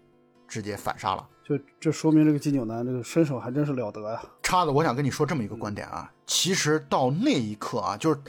[0.47, 1.27] 直接反杀了。
[1.43, 8.21] 就这说明这个金九南这个身手还真是了得呀、叉子，我想跟你说这么一个观点啊，其实到那一刻啊，就是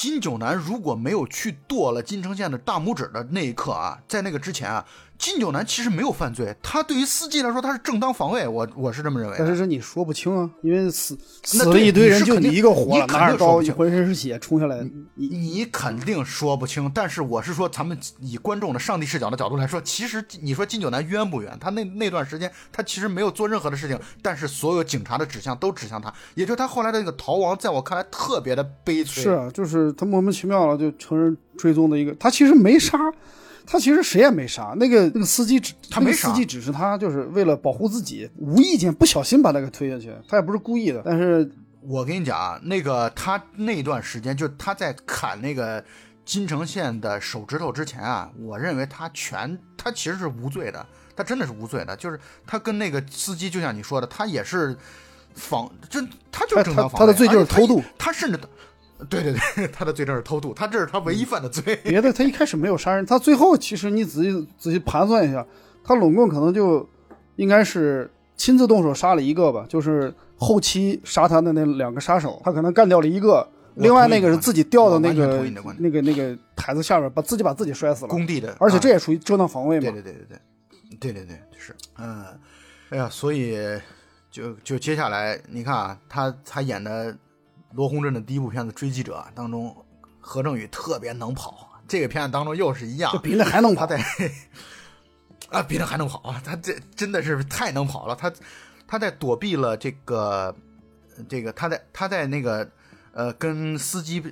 [0.00, 4.86] 金九南如果没有去剁了金城县的大拇指的那一刻啊，在那个之前啊，
[5.18, 9.36] 金九南其实没有犯罪，他对于司机来说他是正当防卫，我我是这么认为。
[9.36, 14.80] 但是这你说不清啊，因为死死了一堆人，就你一个活了，你拿着刀，浑身是血冲下来，
[15.14, 21.58] 你你肯定说不清，但是我是说，咱们以观众的上帝视角的角度来说，其实你说金九南冤不冤？
[21.58, 29.24] 他那那段时间他其实没有做任何的事情，但是所有警察的指向都指向他，也就是他后来的那个逃亡，在我看来特别的悲催。
[29.24, 32.96] 是啊，就是他莫名其妙了就承认追踪的一个，他其实没杀，
[33.70, 41.46] 他其实谁也没杀，那个那个司机只他没杀那个司机只是他就是为了保护自己，无意间不小心把他给推下去，他也不是故意的，但是
[41.82, 45.84] 我跟你讲啊，那个他那段时间，就他在砍那个
[46.24, 51.94] 金城县的手指头之前啊，我认为他全他其实是无罪的，他真的是无罪的。
[51.94, 54.74] 就是他跟那个司机，就像你说的，他也是
[55.34, 56.00] 防，就
[56.32, 58.40] 他就是正当防卫他他的罪就是偷渡他甚至。
[59.08, 61.76] 对对对，他的罪证是偷渡，他这是他唯一犯的罪。
[61.84, 65.46] 别的他一开始没有杀人，他最后其实你仔细仔细盘算一下，
[65.84, 66.88] 他拢共可能就
[67.36, 75.44] 应该是亲自动手杀了一个吧，就是后期杀他的那两个杀手，他可能干掉了一个，另外那个是自己掉到那个
[75.78, 79.82] 那个那个台子下边，把自己把自己摔死了，工地的，而且这啊也属于正当防卫嘛。
[79.82, 80.38] 对对对对
[81.00, 82.24] 对，对对对是，嗯，
[82.90, 83.56] 哎呀，所以
[84.30, 87.16] 就就接下来你看啊，他他演的
[87.72, 89.74] 罗洪镇的第一部片子《追击者》当中，
[90.20, 94.02] 何正宇特别能跑，这个片子当中又是一样这，比那还能跑， 他在
[95.50, 98.32] 啊比那还能跑啊，他这真的是太能跑了，他
[98.86, 100.54] 他在躲避了这个
[101.28, 102.68] 这个他在他在那个
[103.12, 104.22] 呃跟司机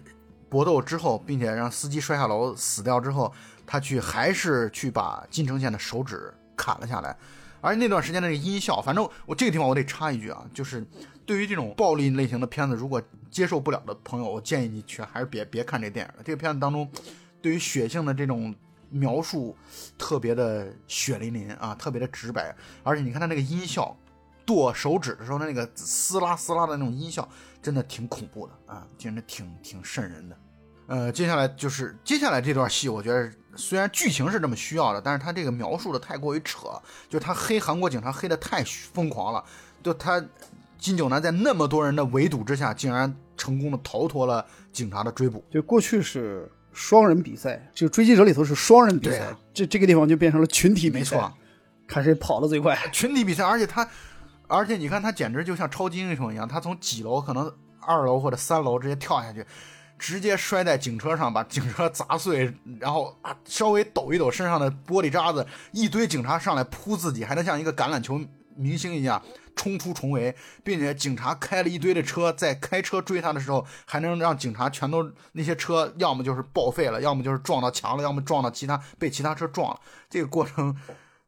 [0.48, 3.32] 搏斗之后，并且让司机摔下楼死掉之后，
[3.66, 7.16] 他去还是去把金城县的手指砍了下来。
[7.62, 10.86] 而且那段时间的那个音效，反正我这个地方我得插一句啊，就是
[11.24, 16.22] 对于这种暴力类型的片子，如果接受不了的朋友，我建议你去还是别别看这电影了。
[16.24, 16.90] 这个片子当中，
[17.42, 18.54] 对于血性的这种
[18.90, 19.56] 描述
[19.98, 23.96] 特别的血淋淋啊，特别的直白，而且你看他那个音效，
[24.44, 27.28] 剁手指的时候那个撕拉撕拉的那种音效，
[27.60, 30.36] 真的挺恐怖的啊，简直挺挺瘆人的。
[30.86, 39.44] 呃，接下来就是接下来这段戏，我觉得虽然剧情是这么需要的，但是他这个描述的太过于扯，就他黑韩国警察黑的太疯狂了，
[39.82, 40.24] 就他
[40.78, 45.44] 金九南在那么多人的围堵之下，竟然成功的逃脱了警察的追捕。
[45.50, 51.32] 就过去是双人比赛，就追击者里头是双人比赛啊，这这个地方就变成了群体比赛，没错，
[51.86, 52.76] 看谁跑得最快。
[52.92, 53.88] 群体比赛，而且他，
[54.46, 57.50] 而且你看他简直就像超级英雄一样，他从几楼可能
[57.80, 59.44] 二楼或者三楼直接跳下去，
[59.98, 68.20] 直接摔在警车上，把警车砸碎，然后啊稍微抖一抖身上的玻璃渣子，一堆警察上来扑自己，还能像一个橄榄球
[68.56, 69.22] 明星一样
[69.54, 70.34] 冲出重围，
[70.64, 79.80] 并且警察开了一堆的车，在开车追他的时候，还能让警察全都那些车要么就是报废了，要么就是撞到墙了，要么撞到其他被其他车撞了，
[80.10, 80.74] 这个过程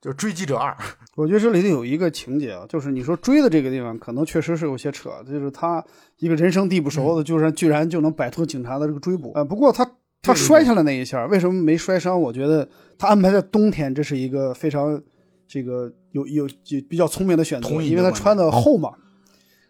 [0.00, 0.76] 就是追击者二。
[1.16, 5.84] 我觉得这里头有一个情节啊，就是你说追的这个地方，可能确实是有些扯，就是他
[6.18, 9.32] 一个人生地不熟的，就是居然就能摆脱警察的这个追捕。
[9.34, 9.90] 呃，不过他
[10.22, 12.20] 他摔下来那一下，为什么没摔伤？
[12.20, 12.68] 我觉得
[12.98, 15.02] 他安排在冬天，这是一个非常
[15.48, 18.92] 这个有有有比较聪明的选择，因为他穿的厚嘛，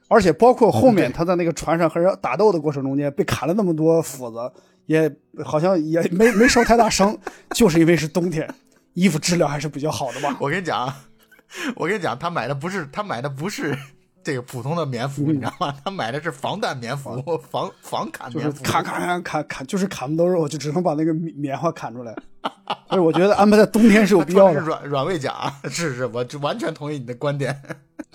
[0.08, 4.52] 而且包括后面他在那个船上和人打斗的过程中间被砍了那么多斧子，
[4.86, 5.10] 也
[5.44, 7.16] 好像也没没受太大伤，
[7.50, 8.48] 就是因为是冬天，
[8.94, 10.36] 衣服质量还是比较好的吧。
[10.40, 10.92] 我跟你讲，
[11.76, 13.76] 我跟你讲，他买的不是他买的不是
[14.22, 15.74] 这个普通的棉服，你知道吗？
[15.84, 18.62] 他买的是防弹棉服， 防防砍棉服。
[18.62, 22.14] 砍砍砍砍砍，就是砍不到肉，就只能把那个棉棉花砍出来。
[22.88, 24.60] 所以我觉得安排在冬天是有必要的。
[24.60, 27.62] 软软猬甲，是是，我就完全同意你的观点。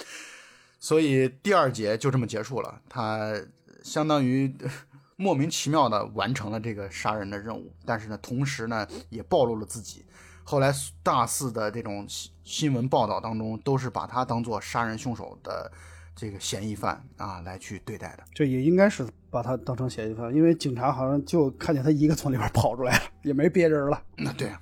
[0.80, 3.34] 所以第二节就这么结束了，他
[3.82, 4.70] 相当于呃
[5.16, 10.06] 莫名其妙的完成了这个杀人的任务，但是呢，同时呢也暴露了自己。
[10.44, 15.72] 后来大肆的这种新新闻报道当中，都是把他当做杀人凶手的
[16.16, 18.24] 这个嫌疑犯啊来去对待的。
[18.34, 24.02] 这也应该是把他当成嫌疑犯，因为警察好像就看见他一个从里边跑出来了，也没别人了。
[24.18, 24.62] 那对啊，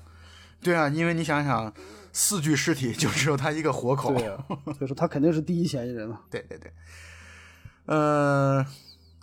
[0.62, 1.74] 对啊，因为你想想，
[2.14, 4.14] 四具尸体就只有他一个活口。
[4.14, 6.22] 对啊，所以说他肯定是第一嫌疑人了。
[6.30, 6.72] 对对对，
[7.86, 8.66] 呃，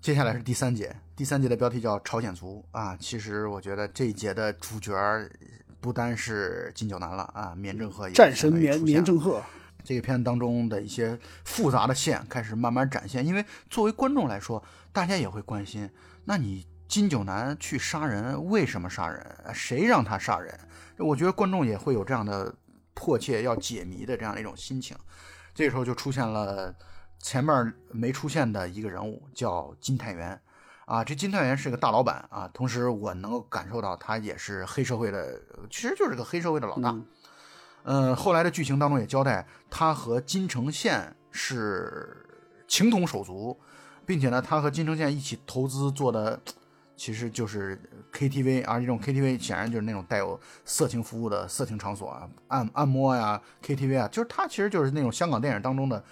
[0.00, 2.96] 接下来是第三节，第三节的标题叫“朝鲜族”啊。
[2.96, 4.94] 其实我觉得这一节的主角
[5.80, 9.42] 不单是金九南了啊，绵正鹤也战神绵绵正鹤，
[9.88, 14.62] 这个片子当中的一些复杂的线开始慢慢展现，因为作为观众来说，
[14.92, 15.88] 大家也会关心，
[16.26, 19.24] 那你金九南去杀人，为什么杀人？
[19.54, 20.54] 谁让他杀人？
[20.98, 22.54] 我觉得观众也会有这样的
[22.92, 24.94] 迫切要解谜的这样的一种心情。
[25.54, 26.74] 这时候就出现了
[27.18, 30.38] 前面没出现的一个人物，叫金泰元。
[30.84, 36.94] 啊，这金泰元是个大老板啊，同时我能够感受到他也是黑社会的，其实就是个黑社会的老大。
[37.88, 42.22] 呃，后来的剧情当中也交代，他和金城宪是
[42.66, 43.58] 情同手足，
[44.04, 46.38] 并且呢，他和金城宪一起投资做的，
[46.94, 47.80] 其实就是
[48.12, 56.04] KTV，而这种 KTV 显然就是那种带有色情服务的色情场所啊，按按摩呀、KTV 啊，就是他其实就是那种香港电影当中的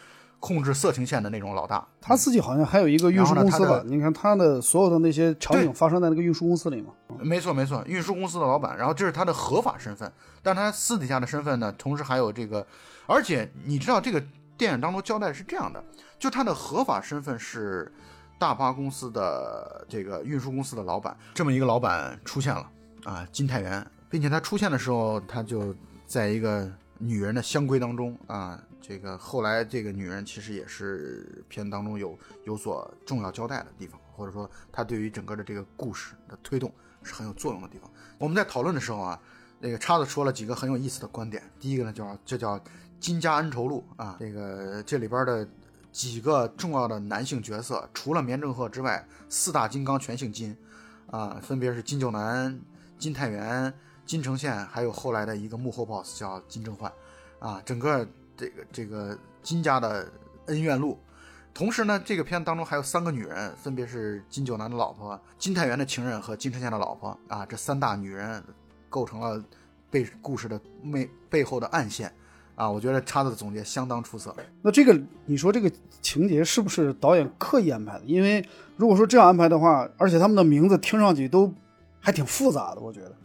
[0.46, 1.84] 控制色情线的那种老大。
[2.00, 3.82] 他自己好像还有一个运输公司吧？
[3.84, 6.92] 你看他的所有的那些场景发生在那个运输公司里嘛。
[7.18, 10.10] 没错没错，运输公司的老板，然后这是他的合法身份，
[10.44, 12.64] 但他私底下的身份呢，同时还有这个，
[13.06, 14.22] 而且你知道这个
[14.56, 15.82] 电影当中交代是这样的，
[16.16, 17.92] 就他的合法身份是
[18.38, 22.70] 大巴公司的这个运输公司的老板，这么一个老板出现了
[23.04, 25.74] 啊，金泰元，并且他出现的时候，他就
[26.06, 36.72] 在一个女人的香闺当中啊，这个后来这个女人其实也是片当中有有所重要交代的地方，或者说她对于整个的这个故事的推动
[37.02, 37.90] 是很有作用的地方。
[38.16, 39.20] 我们在讨论的时候啊，
[39.58, 41.42] 那个叉子说了几个很有意思的观点。
[41.58, 42.62] 第一个呢，叫这叫
[43.00, 45.48] 金家恩仇录啊，这个这里边的
[45.90, 50.56] 几个重要的男性角色，除了绵正鹤之外，四大金刚全姓金
[51.10, 52.56] 啊，分别是金九南、
[52.98, 53.74] 金泰元、
[54.04, 56.92] 金城县，还有后来的一个幕后 boss 叫金正焕
[57.40, 58.06] 啊，整个
[58.36, 60.10] 这个这个金家的
[60.46, 60.98] 恩怨录。
[61.54, 68.44] 同时呢，这个片子当中还有三个女人，分别是金九南的老婆、金泰元的情人和金城县的老婆啊，这三大女人
[68.90, 69.42] 构成了
[69.90, 70.60] 背故事的
[70.92, 72.12] 背背后的暗线
[72.54, 72.70] 啊。
[72.70, 74.36] 我觉得叉子的总结相当出色。
[74.60, 75.72] 那这个你说这个
[76.02, 78.04] 情节是不是导演刻意安排的？
[78.04, 81.50] 因为如果说这样安排的话，而且他们的名字听上去都
[82.00, 83.16] 还挺复杂的，我觉得，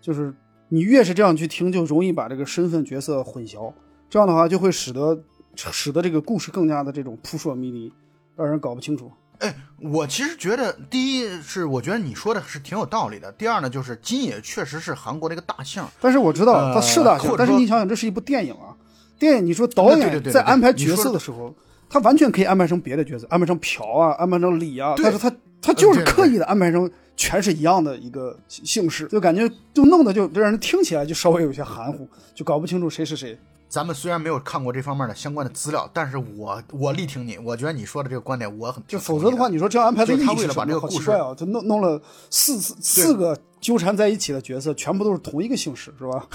[0.00, 0.32] 就是
[0.68, 3.72] 你越是这样去听，就容易把这个身份角色混淆，
[4.10, 5.18] 这样的话就会使得
[5.54, 7.92] 使得这个故事更加的这种扑朔迷离，
[8.36, 9.10] 让人搞不清楚。
[9.38, 18.76] 哎我其实觉得，第一是我觉得你说的是挺有道理的，第二呢就是金野确实是韩国的一个大姓，但是我知道他是大姓，但是你想想，这是一部电影啊，
[19.18, 21.54] 电影你说导演在安排角色的时候，
[21.88, 25.32] 他完全可以安排成别的角色，安排成朴啊，安排成李啊，但是他
[25.62, 33.38] 他就是刻意的安排成全是一样的一个姓氏，就感觉就弄得就就让人听起来就稍微有些含糊，就搞不清楚谁是谁。
[33.70, 40.54] 咱们虽然没有看过这方面的相关的资料，但是我我力挺你，我觉得你说的这个观点我很就否则的话，你说这样安排的意义是他为了是什么？
[40.56, 46.26] 把这个故事啊，就弄弄了四四四个纠缠在一起的角色，全部都是同一个姓氏，是吧？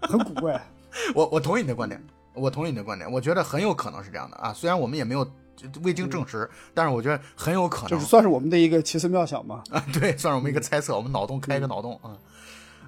[0.08, 0.66] 很古怪。
[1.14, 2.02] 我我同意你的观点，
[2.32, 4.54] 我同意你的观点，我觉得很有可能是这样的啊。
[4.54, 5.30] 虽然我们也没有
[5.82, 9.62] 未经证实，但是我觉得很有可能，就是算是我们的一个奇思妙想吧。
[9.68, 12.16] 啊，对，算是我们一个猜测，我们脑洞开一个脑洞啊。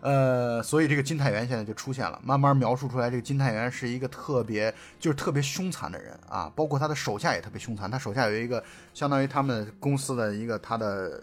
[0.09, 7.91] 呃，所以这个金泰元现在就出现了，慢慢描述出来，这个金泰元是一个特别就是特别凶残的人啊，包括他的手下也特别凶残。
[7.91, 11.23] 他手下有一个相当于他们公司的一个他的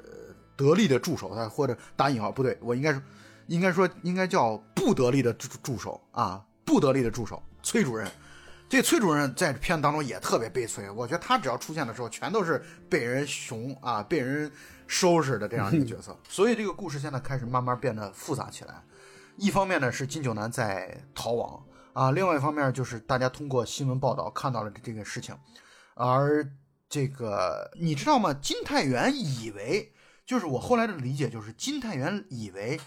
[0.56, 3.02] 得力的助手，他或者打引号不对，我应该说
[3.48, 8.08] 应该说应该叫不得力的助助手啊，不得力的助手崔主任。
[8.70, 14.52] 这崔主任在片子当中也特别悲催，我觉得他只要出现的时候，全都是被人熊啊，被人
[14.88, 16.18] 收拾的这样一个角色。
[16.28, 18.84] 所以这个故事现在开始慢慢变得复杂起来。
[19.38, 25.38] 一方面呢是金九男在逃亡啊，另外一方面就是大家通过新闻报道看到了这个事情，
[25.96, 26.50] 而
[26.88, 28.34] 这个你知道吗？
[28.34, 29.94] 金太元以为，
[30.26, 32.80] 就是我后来的理解，就是金太元以为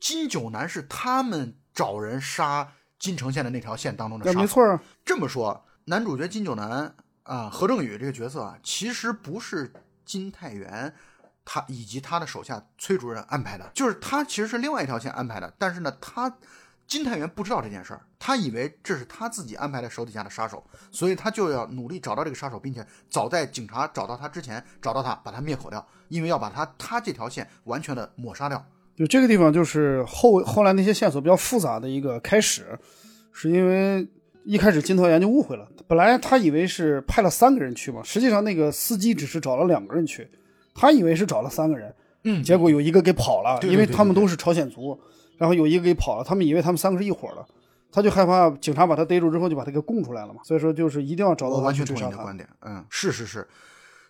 [0.00, 4.38] 金九男是他们找人杀金城县的那条线当中的杀手。
[4.40, 4.82] 没错啊。
[5.04, 9.72] 这么说，男主角金九男啊，何正宇这个角色啊，其实不是
[10.04, 10.92] 金太元
[11.44, 16.36] 他以及他的手下崔主任安排的，就是他其实是另外一条线安排的，但是呢，他。
[16.86, 28.62] 金太元不知道这件事儿，他以为这是他自己安排的手底下的杀手，所以他就要努力找到这个杀手，并且早在警察找到他之前找到他，把他灭口掉，因为要把他他这条线完全的抹杀掉。
[28.94, 32.78] 就这个地方就是后后来那些线索比较复杂的一个开始，
[33.32, 34.06] 是因为
[34.44, 40.30] 一开始金太元就误会了，本来他以为是派了三个人去嘛，实际上那个司机只是找了两个人去，
[40.74, 41.94] 他以为是找了三个人，
[42.24, 45.00] 嗯，结果有一个给跑了，因为他们都是朝鲜族。
[45.36, 47.44] 然后有一个给跑了，他们以为他们三个是一伙的，
[47.90, 50.40] 他就害怕警察把他逮住之后就把他给供出来了嘛。
[50.44, 52.36] 所以说就是一定要找到完全去追杀他同意你的观。
[52.36, 53.44] 点，嗯，是是是，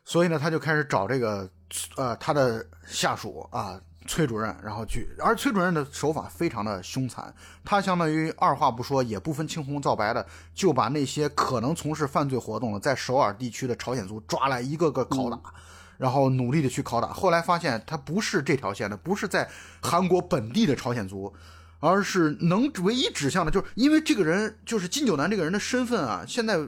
[0.05, 1.49] 所以呢，他就开始找这个
[1.97, 7.35] 呃他的下属啊崔主任，然后去，而崔主任的手法非常的凶残，
[7.65, 15.41] 他相当于二话不说，也不分青红皂白的，就把那些可能从事犯罪活动的在首尔地区的朝鲜族抓来一个个拷打。
[15.97, 19.49] 然后努力的去拷打，后来发现他不是这条线的，不是在
[19.81, 21.33] 韩国本地的朝鲜族，
[21.81, 26.59] 而是能唯一指向的，就是因为这个人就是金九南这个人的身份啊，现在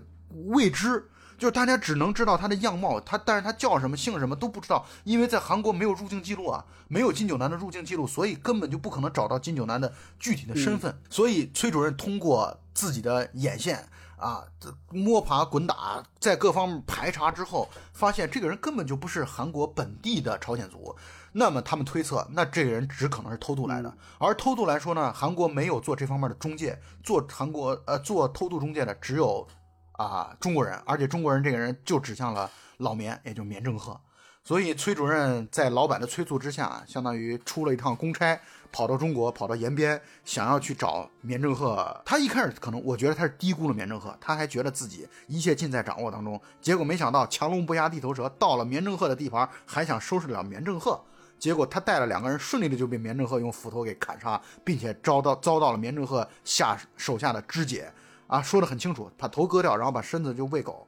[0.46, 1.08] 未知，
[1.38, 13.86] 就是大家只能知道他的样貌，他但是他叫什么姓什么都不知道，因为在韩国没有入境记录啊，没有金九南的入境记录，所以根本就不可能找到金九南的具体的身份，所以崔主任通过自己的眼线。
[14.16, 14.44] 啊，
[14.90, 20.96] 摸爬滚打，在各方面排查之后，发现这个人根本就不是韩国本地的朝鲜族。
[21.32, 23.94] 那么他们推测，那这个人只可能是偷渡来的。
[24.18, 29.46] 而偷渡来说呢，韩国没有做这方面的中介，做韩国呃做偷渡中介的只有
[29.92, 34.00] 啊中国人，而且中国人这个人就指向了老棉，也就是棉正赫。
[34.42, 38.40] 所以崔主任在老板的催促之下，相当于出了一趟公差，
[38.70, 42.00] 跑到中国，跑到延边，想要去找棉正赫。
[42.04, 46.40] 他一开始可能，我觉得他是低估了棉正赫，他还觉得自己一切尽在掌握当中。
[46.60, 51.00] 结果没想到强龙不压地头蛇，到了棉正赫的地盘，还想收拾了棉正赫。
[51.38, 57.92] 结果他带了两个人，顺利的就被棉正赫用斧头给砍杀，并且遭到遭到了棉正赫下手下的肢解。
[58.26, 60.86] 啊，说的很清楚，把头割掉，然后把身子就喂狗。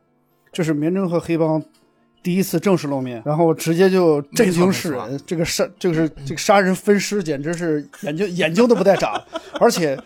[0.50, 1.62] 这是棉正赫黑帮
[2.22, 5.20] 第一次正式露面，然后直接就震惊世人。
[5.26, 9.22] 这个杀，这个是这个杀人分尸，简直是眼睛眼睛都不带眨。
[9.60, 9.98] 而且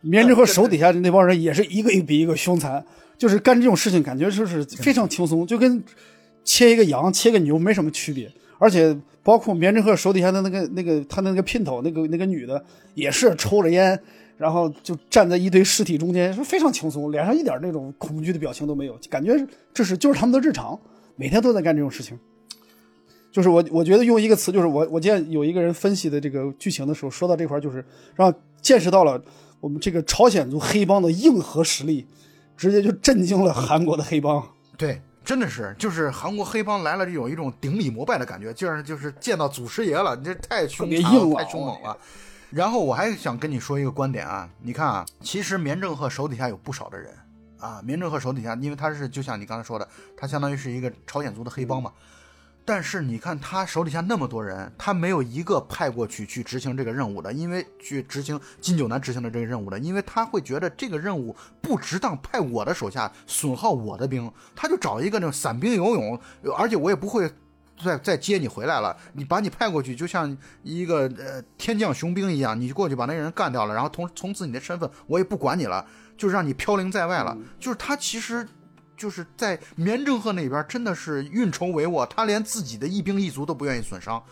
[0.00, 2.84] 棉之和手底下的那帮人也是一个比一个凶残，
[3.18, 5.82] 就是干这种事情，感觉就是非常轻松，就跟
[6.44, 8.30] 切一个羊、切个牛没什么区别。
[8.58, 12.62] 而且包括棉之和手底下的那个那个他那个姘头那个那个女的，
[12.94, 13.98] 也是抽着烟。
[14.36, 19.34] 然后就站在一堆尸体中间，是非常轻松，脸上一点那种恐惧的表情都没有，感觉
[19.74, 20.80] 这是就是他们的日常，
[21.20, 22.18] 每天都在干这种事情。
[23.30, 27.84] 就是我我觉得用一个词，就是我我见有一个人分析的这个剧情的时候，说到这块，就是
[28.16, 29.22] 让见识到了
[29.60, 32.06] 我们这个朝鲜族黑帮的硬核实力，
[32.56, 34.42] 直接就震惊了韩国的黑帮。
[34.78, 41.94] 对，真的是，就是韩国黑帮来了，这种一种顶礼膜拜的感觉，就是就是见到祖师爷了，你这太凶残了太凶猛了。
[42.48, 47.12] 然后我还想跟你说一个观点啊，你看啊，其实棉正赫手底下有不少的人
[47.60, 49.86] 啊，棉正赫手底下，因为他是就像你刚才说的，
[50.16, 51.92] 他相当于是一个朝鲜族的黑帮嘛。
[52.62, 66.20] 但是你看他手底下那么多人，他没有一个派过去去执行这个任务的，因为去执行金九南执行的这个任务的，因为他会觉得这个任务不值当派我的手下损耗我的兵，他就找一个那种散兵游勇，
[66.56, 67.28] 而且我也不会
[67.82, 75.84] 再再接你回来了，你把你派过去，就像一个呃天降雄兵一样，你过去把那个人干掉了，然后从从此你的身份我也不管你了，
[76.20, 78.46] 就是让你飘零在外了，就是他其实。
[79.00, 84.22] 就是在棉正赫那边，真的是运筹帷幄，他连自己的一兵一卒都不愿意损伤，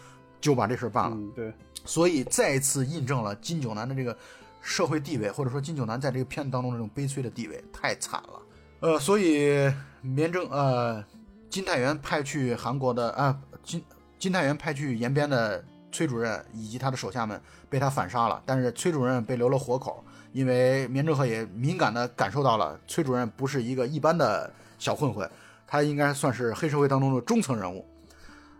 [0.43, 1.17] 就把这事办了。
[1.17, 1.51] 嗯，对，
[1.87, 4.15] 所以再一次印证了金九南的这个
[4.61, 8.43] 社会地位，或者说金九南在这个片子当中这种悲催的地位，太惨了。
[8.81, 9.73] 呃，所以
[10.03, 11.03] 棉正呃
[11.49, 13.83] 金太元派去韩国的啊、金
[14.19, 20.05] 金太元派去延边的崔主任以及他的手下们被他反杀了，但是崔主任被留了活口，
[20.39, 25.29] 因为棉正赫也敏感地感受到了崔主任不是一个一般的小混混，
[25.67, 27.85] 他应该算是黑社会当中的中层人物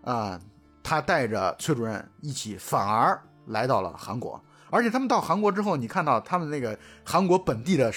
[0.03, 0.41] 啊、
[0.83, 3.17] 他带着崔主任一起，反而
[3.47, 4.43] 来到了韩国。
[4.71, 7.93] 而且他们到韩国之后，你看到他们那个韩国本地的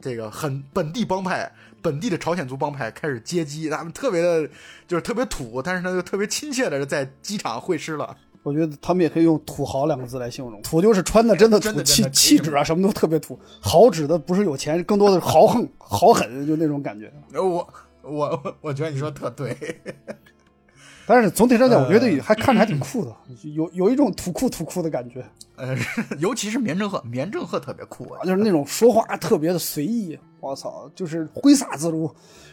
[0.00, 1.48] 这个很本地帮派、
[1.80, 4.50] 本地的朝鲜族帮派开始接机，他们特别的，
[4.88, 8.16] 就是特别土，但是呢又特别亲切的在机场会师了。
[8.42, 10.60] 我觉得他们也可以用“土豪”两个字来形容。
[10.62, 13.38] 土就是穿的真的土，气气质啊，什么都特别土。
[13.60, 17.12] 豪指的不是有钱，更多的是豪横、 豪狠，就那种感觉。
[17.32, 17.68] 呃，我
[18.02, 19.56] 我我我觉得你说特对。
[21.06, 23.12] 但是总体上讲，我觉得还看着还挺酷的，
[23.54, 25.24] 有有一种土酷土酷的感觉。
[25.56, 25.76] 呃，
[26.20, 32.10] 尤其是棉正鹤，棉正鹤特别酷啊，就是那种说话特别的随意，我操，就是挥洒自如，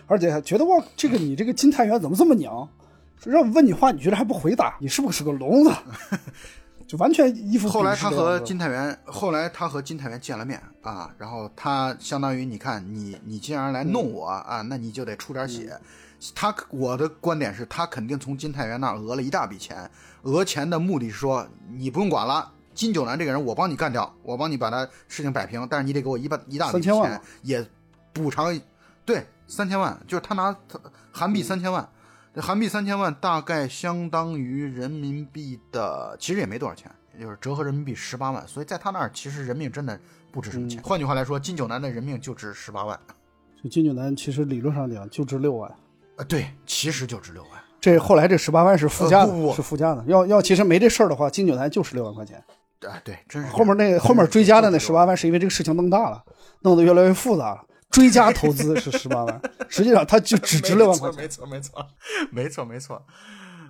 [0.07, 2.67] 而且觉得哇，这个你这个金太元怎么这么娘？
[3.25, 5.71] 让问你话，你居然还不回答，你是不是个聋子？
[6.87, 7.67] 就完全一副。
[7.67, 15.77] 后来他和金太元，后来他和金太元见了面啊，然后他相当于你看你你既然来弄我啊，那你就得出点血。
[16.33, 19.89] 他我的观点是他肯定从金太元那儿讹了一大笔钱，
[20.23, 21.45] 讹钱的目的是说
[21.75, 27.63] 你不用管了，金九南这个人我帮你干掉，我帮你把他事情摆平，但是你得给我一半一大笔钱，也
[28.13, 28.57] 补偿，
[29.05, 30.55] 对，三千万，就是他拿
[31.11, 31.87] 韩币三千万，这
[32.41, 39.99] 韩币三千万大概相当于人民币的，其实也没多少钱，就是折合人民币十八万，所以在他那儿其实人命真的
[40.31, 40.81] 不值什么钱。
[40.83, 42.99] 换句话来说，金九南的人命就值十八万，
[43.61, 45.71] 这金九南其实理论上讲就值六万。
[46.17, 47.51] 呃，对，其实就值六万。
[47.79, 50.03] 这后来这十八万是附加的，是附加的。
[50.07, 52.43] 要要其实没这事儿的话，金九南就是六万块钱。
[52.81, 53.49] 啊，对，真是。
[53.49, 56.23] 后面那后面追加的那十八万，是因为这个事情弄大了，
[56.61, 57.63] 弄得越来越复杂了。
[57.97, 61.19] 追加投资是十八万， 实际上他就只值六万块钱。
[61.19, 61.87] 没错，没错，
[62.29, 63.03] 没错，没错。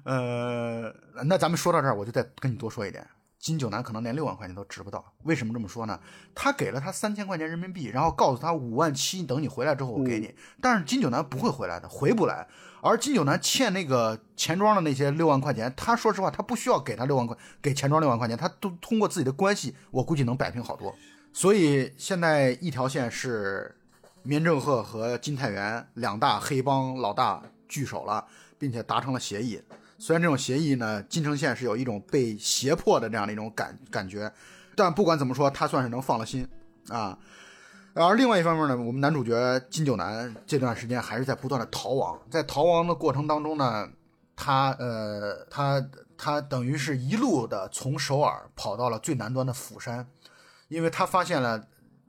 [0.04, 3.08] 呃，那咱们说到这儿，我就再跟你多说一点。
[3.40, 5.98] 金九南可能连六万块钱都值不到，为什么这么说呢？
[6.36, 10.36] 他给了他三千块钱人民币，然后告诉他五万七，等你回来之后我给你。
[10.62, 12.46] 但是金九南不会回来的，回不来。
[12.82, 20.94] 而金九南欠那个钱庄的那些六万块钱，他说实话，他不需要给他六万块，给钱庄六万块钱，他都通过自己的关系，我估计能摆平好多。
[21.32, 23.74] 所以现在一条线是
[24.28, 28.26] 民正鹤和金太原两大黑帮老大聚首了，
[28.60, 29.62] 并且达成了协议。
[29.98, 34.30] 虽然这种协议呢，金城县是有一种被胁迫的这样的一种感感觉，
[34.76, 36.46] 但不管怎么说，他算是能放了心
[36.90, 37.18] 啊。
[37.94, 43.88] 而另外一方面呢，我们男主角金九南这段时间还是在不断的逃亡，在逃亡的过程当中呢，
[44.36, 45.82] 他呃他
[46.18, 50.06] 他等于是一路的从首尔跑到了最南端的釜山，
[50.68, 51.66] 因为他发现了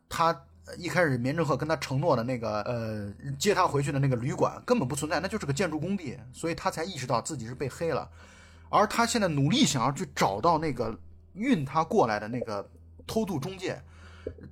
[0.08, 0.42] 他。
[0.76, 8.08] 一开始，绵正鹤跟他承诺的那个，呃，接他回去的那个旅馆根本不存在，那就是个建筑工地，所以他才意识到自己是被黑了。
[8.68, 10.96] 而他现在努力想要去找到那个
[11.34, 12.68] 运他过来的那个
[13.06, 13.80] 偷渡中介，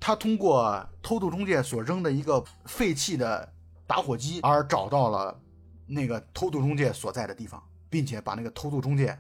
[0.00, 3.52] 他通过偷渡中介所扔的一个废弃的
[3.86, 5.38] 打火机而找到了
[5.86, 9.18] 那个偷渡中介所在的地方，并且把那个偷渡中介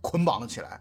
[0.00, 0.80] 捆绑了起来，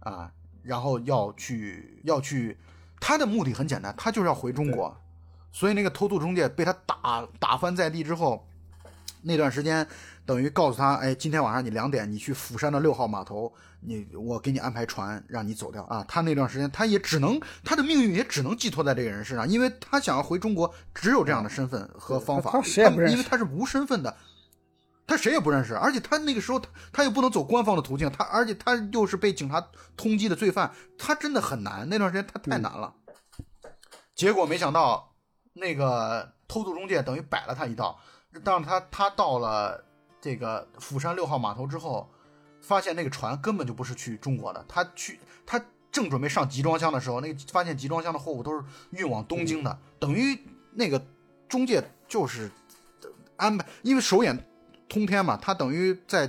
[0.00, 0.32] 啊，
[0.62, 2.58] 然后要去要去。
[3.00, 4.94] 他的目的很简单，他就是要回中国，
[5.50, 8.46] 所以那个偷渡中介被他打打翻在地之后，
[9.22, 9.84] 那段时间
[10.24, 16.04] 等于告诉他，哎，今天晚上你两点你去釜山的六号码头，你我给你安排船让你走掉啊。
[16.06, 24.14] 他那段时间他也只能他的命运也只能寄托在这个人身上，因为他想要回中国，只有这样的身份和方法，因为他是无身份的。
[25.10, 29.60] 他谁也不认识，而且他那个时候他他又不能走官方的途径，他而且他又是被警察
[29.96, 31.88] 通缉的罪犯，他真的很难。
[31.88, 32.94] 那段时间他太难了，
[34.14, 35.12] 结果没想到
[35.54, 37.98] 那个偷渡中介等于摆了他一道，
[38.44, 39.84] 让他他到了
[40.20, 42.08] 这个釜山六号码头之后，
[42.60, 50.38] 发现那个船根本就不是去中国的，他去他正准备上集装箱的时候，那个发现集装箱的货物都是运往东京的，等于
[50.70, 51.04] 那个
[51.48, 52.48] 中介就是
[53.34, 54.46] 安排，因为手眼。
[54.90, 56.28] 通天嘛，他等于在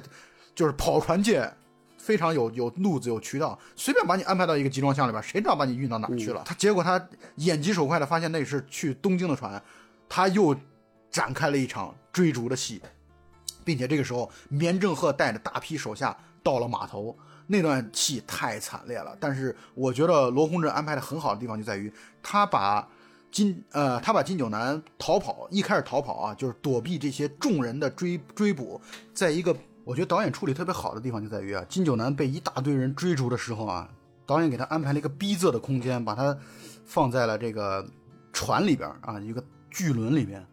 [0.56, 1.52] 就是跑船界
[1.98, 6.44] 非常有有路子有渠道，随便把你安排到一个集装箱里边，谁知道把你运到哪去了？
[6.46, 7.04] 他结果他
[7.38, 9.62] 眼疾手快的发现那是去东京的船，
[10.08, 10.56] 他又
[11.10, 12.82] 展开了一场追逐的戏，
[13.66, 19.18] 并且这个时候绵正鹤带着大批手下到了码头，那段戏太惨烈了。
[19.20, 21.92] 但是我觉得罗洪镇安排的很好的地方就在于
[22.22, 22.88] 他把。
[23.32, 28.80] 金呃，他把金九南逃跑，一开始逃跑啊，就是躲避这些众人的追追捕。
[29.14, 33.90] 在一个我觉得导演处理特别好的地方就在于啊，金九南被一大堆人追逐的时候啊，
[34.26, 36.38] 导演给他安排了一个逼仄的空间，把他
[36.86, 37.86] 放在了这个
[38.34, 40.46] 船里边啊，一个巨轮里边。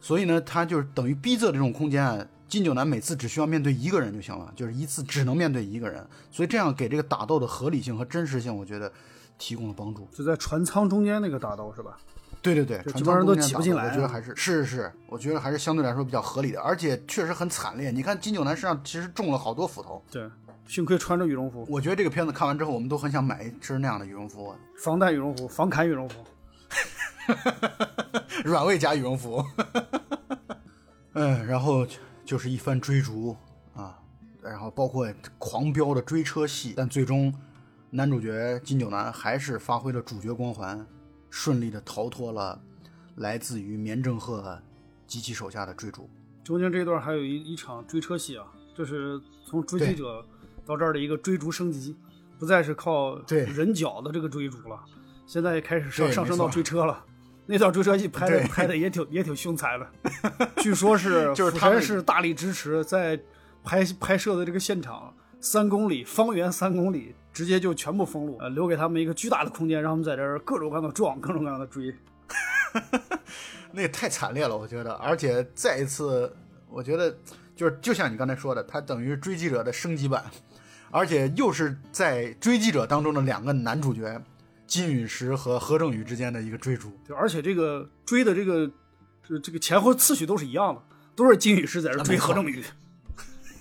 [0.00, 6.06] 所以呢，他就是等于逼仄的这种空间啊，金九南每次只需要面对一个人就行了，就是一次只能面对一个人。
[6.30, 8.90] 所以这样给这个打斗的合理性和真实性，我觉得
[9.36, 10.08] 提供了帮助。
[10.12, 11.98] 就在船舱中间那个打斗是吧？
[12.42, 13.86] 对对对，基本上都挤不进来。
[13.86, 17.90] 我觉得还是是是，我觉得还是相对来说比较合理的，而且确实很惨烈。
[17.90, 20.02] 你看金九男身上其实中了好多斧头。
[20.10, 20.26] 对，
[20.66, 21.66] 幸亏穿着羽绒服。
[21.68, 26.24] 我觉得这个片子看完之后，我们都很想买一身那样的羽绒服，防弹羽绒服、防砍羽绒服，
[28.44, 29.44] 软猬加羽绒服。
[31.12, 31.86] 嗯，然后
[32.24, 33.36] 就是一番追逐
[33.74, 33.98] 啊，
[34.42, 35.06] 然后包括
[35.38, 37.34] 狂飙的追车戏，但最终
[37.90, 40.86] 男主角金九男还是发挥了主角光环。
[41.30, 42.60] 顺利的逃脱了
[43.16, 44.60] 来自于绵正鹤
[45.06, 46.08] 及其手下的追逐，
[46.44, 48.44] 中间这段还有一一场追车戏啊，
[48.76, 50.24] 这是从追击者
[50.66, 51.96] 到这儿的一个追逐升级，
[52.38, 54.78] 不再是靠对人脚的这个追逐了，
[55.26, 57.04] 现在开始上上升到追车了。
[57.46, 59.90] 那段追车戏拍的拍的也挺也挺凶残的，
[60.62, 63.20] 据说是 就是他们市大力支持在
[63.64, 71.94] 拍拍摄的这个现场三公里方圆三公里直接就全部封路，呃，留给他们一个巨大的空间，让他们在这儿各种各样的撞，各种各样的追。
[73.72, 74.92] 那也太惨烈了，我觉得。
[74.94, 76.32] 而且再一次，
[76.68, 77.16] 我觉得
[77.54, 80.24] 就是就像你刚才说的，它等于追击者的升级版，
[80.90, 84.20] 而且又是在追击者当中的两个男主角
[84.66, 86.92] 金陨石和何正宇之间的一个追逐。
[87.06, 88.70] 对，而且这个追的这个
[89.22, 90.82] 这这个前后次序都是一样的，
[91.14, 92.62] 都是金陨石在这追何正宇。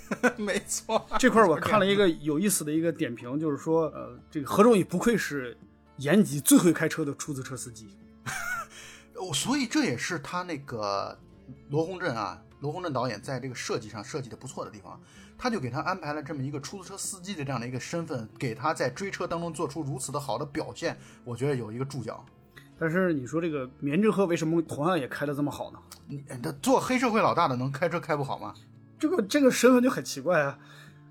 [0.37, 5.57] 没错，这块儿我看了一个有意思的一个点评，就是说，呃，这个何仲宇不愧是
[5.97, 7.87] 延吉最会开车的出租车司机。
[9.15, 11.17] 哦，所以这也是他那个
[11.69, 14.99] 罗洪镇啊，罗洪镇导演在这个设计上设计的不错的地方，
[15.37, 22.25] 他就给他安排了这么一个出租车司机的这样的一个身份，给他在追车当中做出如此的好的表现，我觉得有一个注脚。
[22.79, 25.79] 但是你说这个棉之鹤为什么同样也开的这么好呢？
[26.07, 28.53] 你他做黑社会老大的能开车开不好吗？
[28.99, 30.59] 这个这个身份就很奇怪啊，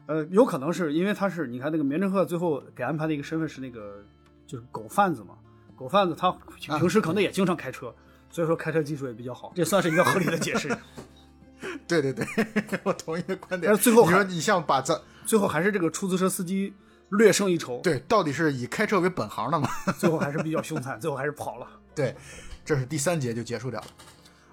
[0.07, 4.05] 呃，有可能是因为他是你看那个棉之鹤最后给安排的一个身份是那个
[4.47, 5.35] 就是狗贩子嘛，
[5.75, 7.95] 狗贩子他平时可能也经常开车，
[8.31, 10.69] 所以说开车技术也比较好，这算是一个合理的解释。
[11.89, 12.25] 对 对对，
[12.85, 13.73] 我同意的观点。
[13.73, 16.73] 但是最后还你说你像把咱最后还是这个出租车司机
[17.09, 19.69] 略胜一筹，对，到底是以开车为本行的嘛？
[19.99, 21.67] 最后还是比较凶残，最后还是跑了。
[21.97, 22.15] 对，
[22.65, 23.87] 这是第三节就结束掉了，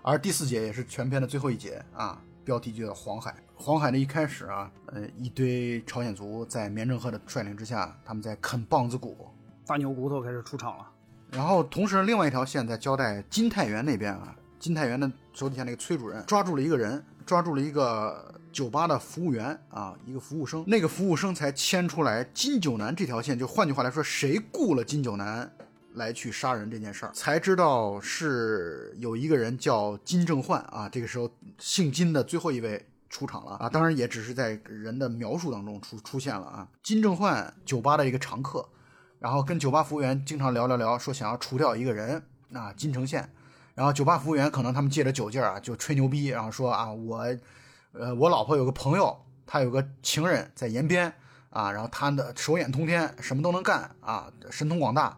[0.02, 3.36] 而第四节也是全篇的最后一节啊，标题就叫黄海。
[3.56, 9.28] 黄海的一开始啊，呃，一堆朝鲜族在棉正鹤的率领之下，他们在啃棒子骨。
[9.66, 10.88] 大牛骨头开始出场了，
[11.32, 25.52] 然后同时另外一条线在交代金太原那边啊，金太原的手底下那个崔主任抓住了一个人，抓住了一个酒吧的服务员啊，一个服务生，那个服务生才牵出来金九南这条线，就换句话来说，谁雇了金九南
[25.96, 32.86] 来去杀人这件事儿，才知道是有一个人叫金正焕啊，这个时候姓金的最后一位。
[33.08, 36.68] 出场了啊，当然也只是在人的描述当中出出现了啊。
[36.84, 38.68] 金正焕酒吧的一个常客，
[39.20, 42.22] 然后跟酒吧服务员经常聊聊聊，说想要除掉一个人
[42.52, 43.32] 啊，金城县。
[43.74, 47.26] 然后酒吧服务员可能他们借着酒劲儿啊，就吹牛逼，然后说啊，我，
[47.94, 51.14] 呃，我老婆有个朋友，他有个情人在延边
[51.52, 55.18] 啊，然后他的手眼通天，什么都能干啊，神通广大。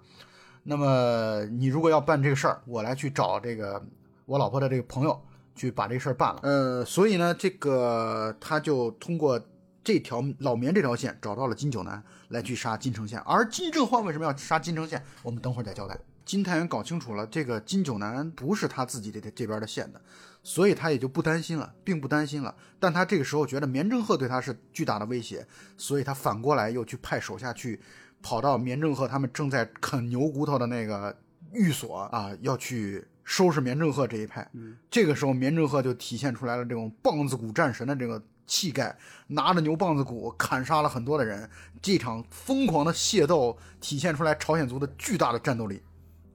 [0.70, 3.82] 那么你如果要办这个事儿，我来去找这个
[4.26, 5.18] 我老婆的这个朋友
[5.56, 6.42] 去把这事儿办了。
[6.44, 9.42] 呃，所以呢，这个他就通过
[9.82, 15.98] 这条老棉这条线找到了金九南来去杀金城县，而金正焕为什么要杀金城县，我们等会儿再交代。
[16.26, 20.02] 金太原搞清楚了，这个金九南不是他自己这这边的县的，
[20.44, 22.54] 所以他也就不担心了，并不担心了。
[22.78, 25.48] 但他这个时候觉得棉正鹤对他是巨大的威胁，
[25.78, 27.80] 所以他反过来又去派手下去，
[28.28, 31.16] 跑到棉正鹤他们正在啃牛骨头的那个
[31.54, 34.46] 寓所啊，要去收拾棉正鹤这一派。
[34.92, 38.94] 这个时候，棉正鹤就体现出来了这种棒子骨战神的这个气概，
[39.28, 41.50] 拿着牛棒子骨砍杀了很多的人。
[41.82, 45.82] 这场疯狂的械斗体现出来朝鲜族的巨大的战斗力。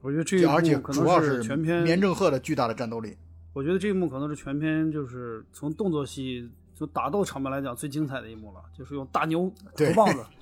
[0.01, 3.15] 我觉得这一而且主要能是全篇棉正鹤的巨大的战斗力。
[3.53, 10.25] 我觉得这一幕可能是全篇就是从动作戏就打斗场面来讲最精彩的一幕了，就是用大牛对头棒子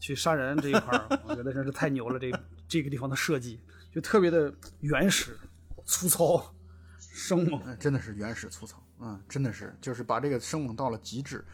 [0.00, 2.18] 去杀人这一块儿，我觉得真是太牛了。
[2.18, 2.32] 这
[2.66, 3.60] 这个地方的设计
[3.92, 5.38] 就特别的原始、
[5.84, 6.52] 粗糙、
[6.98, 7.62] 生猛。
[7.78, 11.44] 真的是原始粗糙，嗯，真的是就是把这个生猛到了极致，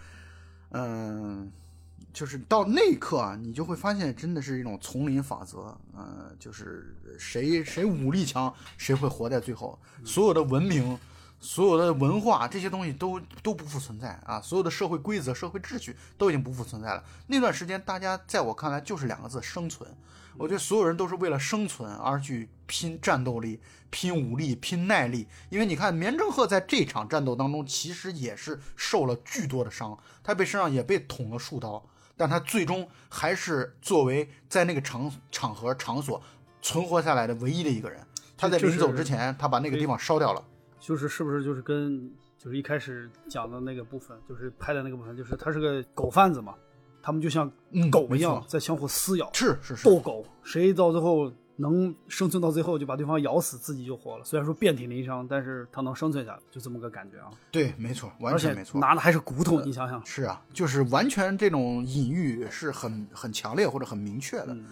[0.70, 1.50] 嗯，
[2.12, 10.98] 就是到那一刻啊，你就会发现真的是一种丛林法则，嗯，就是谁谁武力强，谁会活在最后，所有的文明。
[11.38, 14.40] 所有的文化这些东西都都不复存在啊！
[14.40, 17.04] 所有的社会规则、社会秩序都已经不复存在了。
[17.26, 19.88] 那段时间，大家在我看来就是两个字：生存。
[20.38, 23.58] 我觉得所有人都是为了生存而去拼战斗力、
[23.88, 25.26] 拼武力、拼耐力。
[25.48, 31.82] 因为你看，棉正鹤在这场战斗当中，其实也是受了巨多的伤，他被身上也被捅了数刀，
[32.16, 36.22] 但他最终还是作为在那个场场合场所
[36.60, 38.06] 存活下来的唯一的一个人。
[38.36, 40.44] 他在临走之前，他把那个地方烧掉了。
[40.78, 46.54] 就是是不是就是跟就是一开始讲的那个部分，就是拍的那个部分，就是他是个狗贩子嘛，
[47.02, 54.24] 他们就像嗯狗一样在相互撕咬，是是是，斗狗，谁到最后能生存到最后就把对方咬死，自己就活了。
[54.24, 57.30] 虽然说遍体鳞伤，但是他能生存下来，就这么个感觉啊。
[57.50, 58.78] 对，没错，完全没错。
[58.78, 64.66] 拿的还是骨头，你想想，是啊，就是完全这种隐喻是很很强烈或者很明确的，嗯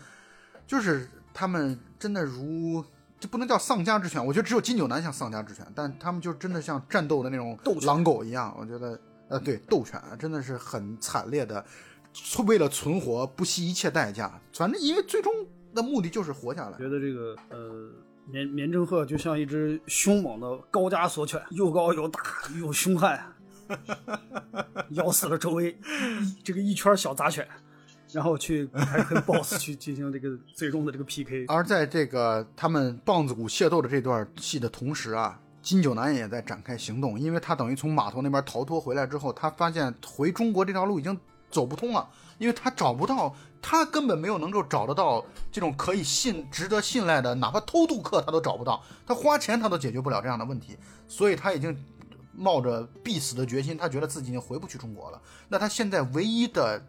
[0.66, 2.84] 就是他们真的如
[3.25, 8.55] 这不能叫丧家之犬，我觉得只有金九南像丧家之犬，但他们就真的像战斗的那种斗狼狗一样。
[8.61, 9.01] 我觉得，
[9.31, 11.64] 呃，对，斗犬啊真的是很惨烈的，
[12.47, 14.39] 为了存活不惜一切代价。
[14.53, 15.33] 反正因为最终
[15.75, 16.77] 的目的就是活下来。
[16.77, 17.91] 觉得这个呃，
[18.31, 22.20] 绵绵正鹤就像一只凶猛的高加索犬，又高又大
[22.61, 23.25] 又凶悍，
[24.93, 25.75] 咬死了周围
[26.45, 27.49] 这个一圈小杂犬，
[28.15, 31.47] 然后去还跟 BOSS 去进行这个 最终的这个 PK。
[31.49, 41.19] 而在这个他们棒子谷械斗的这段戏的同时啊，金九南也在展开行动，因为他等于从码头那边逃脱回来之后，他发现回中国这条路已经
[41.51, 42.09] 走不通了，
[42.39, 50.77] 因为他找不到，他根本没有能够找得到这种可以信、值得信赖的，哪怕偷渡客他都找不到，他花钱他都解决不了这样的问题，
[51.09, 51.77] 所以他已经
[52.37, 55.23] 冒着必死的决心，他觉得自己已经回不去中国了。
[55.49, 56.85] 那他现在唯一的，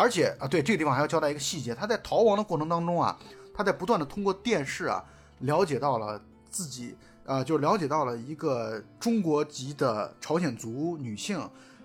[0.00, 3.14] 而且啊，对这个地方还要交代一个细节，他在逃亡的过程当中啊，
[3.54, 5.04] 他在不断的通过电视啊，
[5.40, 6.96] 了解到了自己
[7.26, 11.38] 啊、就了解到了一个中国籍的朝鲜族女性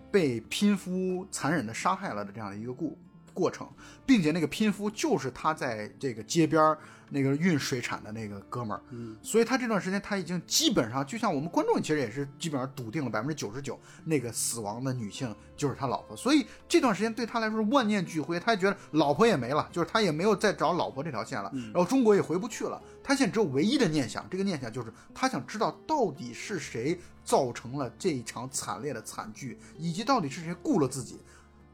[0.09, 2.97] 被拼夫残忍的杀害了的这样的一个故
[3.35, 3.69] 过程，
[4.05, 6.77] 并且那个拼夫就是他在这个街边儿
[7.09, 31.19] 那个运水产的那个哥们儿，嗯，所以他这段时间他已经基本上，就像我们观众其实也是基本上笃定了百分之九十九，那个死亡的女性就是他老婆，所以这段时间对他来说是万念俱灰，他觉得老婆也没了，就是他也没有再找老婆这条线了，然后中国也回不去了，他现在只有唯一的念想，这个念想就是他想知道到底是谁造成了这一场惨烈的惨剧，以及到底是谁雇了自己，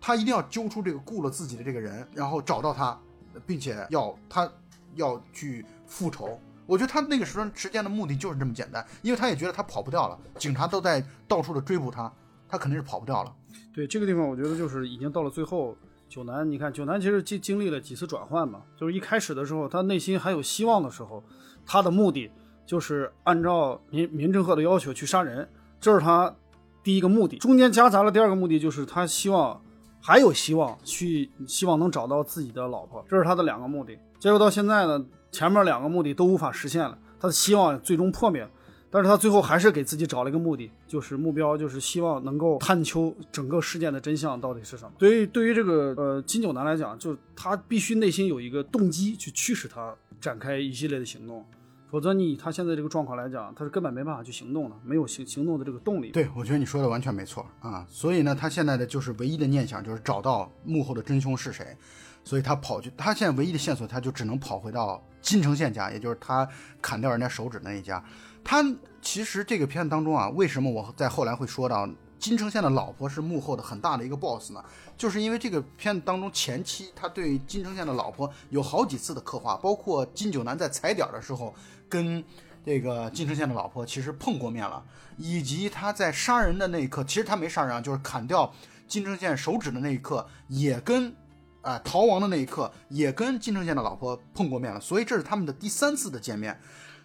[0.02, 2.99] 他一定要揪出这个雇了自己的这个人，然后找到他，
[3.45, 4.52] 并且要他
[4.95, 6.38] 要去复仇。
[6.66, 12.12] 我觉得他那个时段时间的目的就是这么简单，因为他也觉得他跑不掉了，警察都在到处的追捕他，
[12.49, 13.34] 他肯定是跑不掉了。
[13.74, 15.78] 对这个地方，我觉得就是已经到了最后。
[16.14, 21.24] 九南，你看九南其实经经历了几次转换嘛，就是一开始的时候，他内心还有希望的时候，
[21.66, 22.30] 他的目的
[22.66, 25.47] 就是按照民民政鹤的要求去杀人，
[25.80, 26.36] 这是他
[26.84, 27.38] 第一个目的。
[27.38, 29.62] 中间夹杂了第二个目的，就是他希望
[30.02, 33.97] 还有希望去希望能找到自己的老婆，这是他的两个目的。
[34.20, 38.49] 结果到现在呢，前面两个目的都无法实现了，他的希望最终破灭了。
[38.93, 44.91] 但是他最后还是给自己找了一个目的，就是目标，就是希望能够探求整个事件的真相到底是什么。
[44.97, 51.45] 对于对于这个呃金九南来讲，就他必须内心有一个动机去驱使他展开一系列的行动，
[51.92, 56.10] 否则你以他现在这个状况来讲，他是根本没办法去行动的，没有行行动的这个动力。
[56.12, 57.86] 对，我觉得你说的完全没错啊。
[57.89, 61.76] 所以呢，他现在的就是唯一的念想就是找到幕后的真凶是谁，
[62.24, 66.48] 所以他跑去，他现在唯一的线索，他就只能跑回到金城县家，也就是他
[66.82, 68.02] 砍掉人家手指那一家。
[68.42, 68.64] 他
[69.02, 74.64] 其实这个片子当中啊，为什么我在后来会说到金城县的老婆是幕后的很大的一个 boss 呢？
[74.96, 81.54] 就是因为这个片子当中前期他对金城县的老婆有好几次的刻画，包括金九南在踩点的时候
[81.92, 82.24] 跟
[82.66, 84.84] 这个金城县的老婆其实碰过面了，
[85.18, 88.52] 以及他在杀人的那一刻，其实他没杀人啊，就是砍掉
[88.88, 91.14] 金城县手指的那一刻，也跟
[91.62, 96.60] 啊、逃亡的那一刻，也跟金城县的老婆碰过面了，所以这是他们的第三次的见面。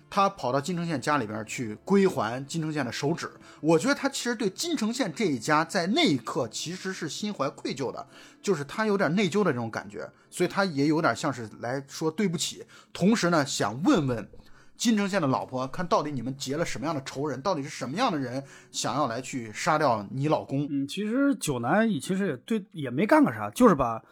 [0.09, 3.29] 他跑到金城县家里边去归还金城县的手指，
[3.61, 8.07] 我觉得他其实对金城县这一家在那一刻其实是心怀愧疚的，
[8.41, 14.31] 就是他有点内疚的这种感觉，所以他也有点像是来说对不起，同时呢想问问
[14.77, 20.67] 金城县的老婆，看到底你们结了什么样的仇人，到底是什么样的人想要来去杀掉你老公？
[20.71, 24.03] 嗯，其实九南其实也对也没干个啥，就是把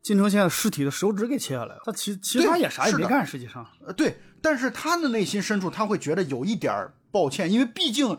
[0.00, 3.66] 金城县尸体的手指给切下来了，他其其他也啥也没干，实际上。
[3.86, 8.16] 呃，对，但是他的内心深处他会觉得有一点儿抱歉，因为毕竟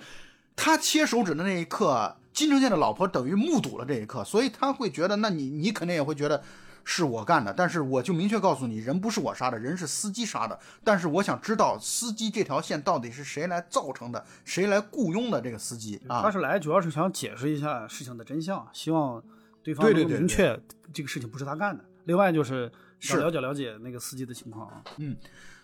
[0.56, 6.42] 他切手指的那一刻，金城县的老婆等于目睹了这一刻，所以他会觉得，那你你肯定也会觉得
[6.84, 16.22] 是我干的，但是我就明确告诉你，人不是我杀的，人是司机杀的，但是我想知道司机这条线到底是谁来造成的，谁来雇佣的这个司机啊？
[16.22, 19.24] 他是来主要是想解释一下事情的真相，希望
[19.62, 20.60] 对方能对对对明确
[20.94, 21.84] 这个事情不是他干的。
[22.06, 24.84] 另外就是想是了解了解那个司机的情况啊。
[24.98, 25.16] 嗯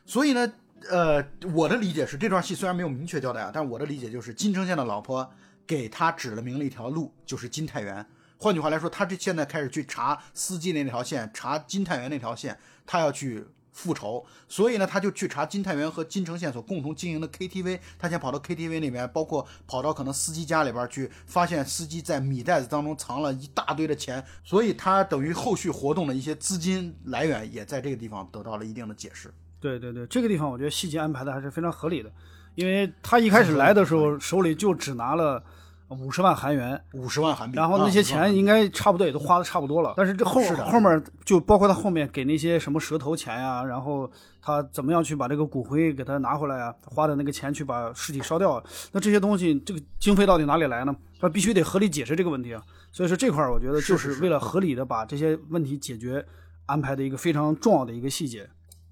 [0.05, 0.51] 所以呢，
[0.89, 5.29] 呃，我的理解是，这段戏虽然没有明确交代啊，但我的理解就是金城县的老婆
[5.67, 8.03] 给他指了明了一条路，就是金太原。
[8.41, 14.25] 换句话来说，他这现在开始去查司机那条线，查金太原那条线，他要去复仇。
[14.47, 17.77] 所以呢，他就去查金太原和金城县所共同经营的 KTV。
[17.97, 29.29] 他先跑到 KTV 那边，包括跑到可能司机家里边去，发现司机在米袋子当中藏了一大堆的钱，所以他等于后续活动的一些资金来源也在这个地方得到了一定的解释。
[29.59, 32.09] 对对对，这个地方我觉得细节安排的还是非常合理的，
[32.55, 35.43] 因为他一开始来的时候手里就只拿了
[35.89, 39.93] 五十万韩元，五十万韩币，然后那些钱应该差不多也都花的差不多了。
[39.97, 44.09] 但是这后后面就包括他后面给那些什么蛇头钱呀，然后
[44.41, 50.95] 他怎么样去把这个骨灰给他拿回来啊，花的那个钱去把尸体烧掉，那这些东西这个经费到底哪里来呢？
[51.19, 52.61] 他必须得合理解释这个问题啊。
[52.91, 56.25] 所以说这块儿我觉得就是为了合理的把这些问题解决，
[56.65, 58.47] 安排的一个非常重要的一个细节。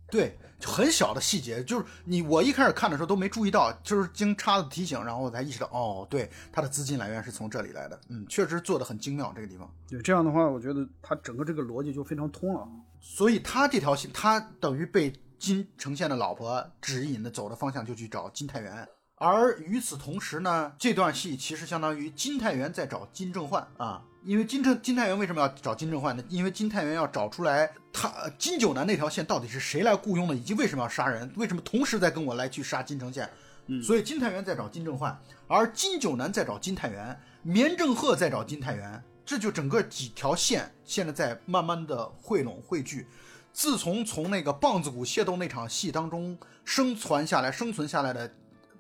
[0.10, 9.72] 对，很小的细节，就是你我一开始看的时候都没注意到，就是经叉子提醒，然后我才意识到，哦，对，它的资金来源是从这里来的，嗯，确实做的很精妙，这个地方。
[9.88, 12.68] 对，这样的话，我觉得它整个这个逻辑就非常通了。
[13.00, 18.88] 所以他这条线，他等于被金城县的老婆指引的走的方向，就去找金太元。
[19.16, 24.04] 而与此同时呢，这段戏其实相当于金太元在找金正焕啊。
[24.28, 26.22] 因为金正金太元为什么要找金正焕呢？
[26.28, 33.30] 因为金太元要找出来他金九南那条线到底是谁来雇佣的，以及为什么要杀人，为什么同时在跟我来去杀金城县。
[33.68, 35.18] 嗯，所以金太元在找金正焕，
[35.48, 43.08] 而金九南在找金太元，绵正鹤在找金太元，这就整个几条线现在在慢慢的汇拢汇聚。
[43.54, 48.30] 自从从那个棒子谷械斗那场戏当中生存下来、生存下来的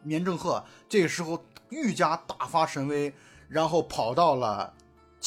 [0.03, 3.13] 绵正鹤，这个时候愈加大发神威，
[3.47, 4.73] 然后跑到了。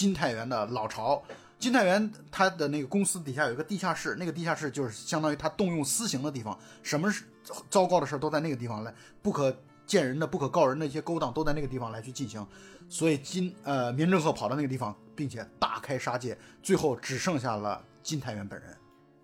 [0.00, 1.22] 金太元的老巢，
[1.58, 7.24] 金太元他的那个公司底下有一个地下室，那个地下室就是相当于他动用私刑的地方，什么是
[7.68, 12.42] 糟糕的事都在那个地方来，不可见人的、不可告人的一些勾当都在那个地方来去进行。
[12.88, 18.74] 所以金呃绵正鹤跑到那个地方，并且大开杀戒，最后只剩下了金太元本人。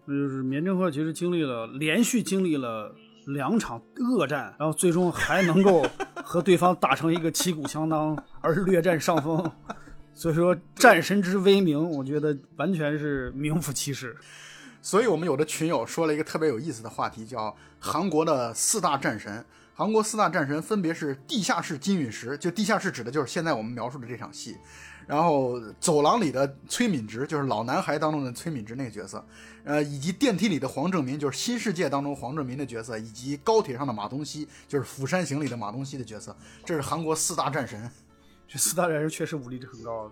[0.04, 5.86] 那就是绵正鹤其实经历了连续经历了两场恶战，然后最终还能够
[6.22, 9.50] 和对方打成一个旗鼓相当而略占上风。
[10.16, 14.16] 所以说，战神之威名，我觉得完全是名副其实。
[14.80, 19.44] 所以我们有的群友说了一个特别有意思的话题，叫韩国的四大战神。
[19.74, 24.56] 韩国四大战神分别是地下室金陨石，就地下室指的就是现在我们描述的这场戏。
[25.06, 29.22] 然后走廊里的崔敏植，就是老男孩当中的崔敏植那个角色。
[29.64, 36.34] 呃，以及电梯里的黄正民，就是新世界当中黄正民的角色，以及高铁上的马东锡，就是釜山行里的马东锡的角色。
[36.64, 37.90] 这是韩国四大战神。
[38.48, 40.10] 这四大战神确实武力值很高，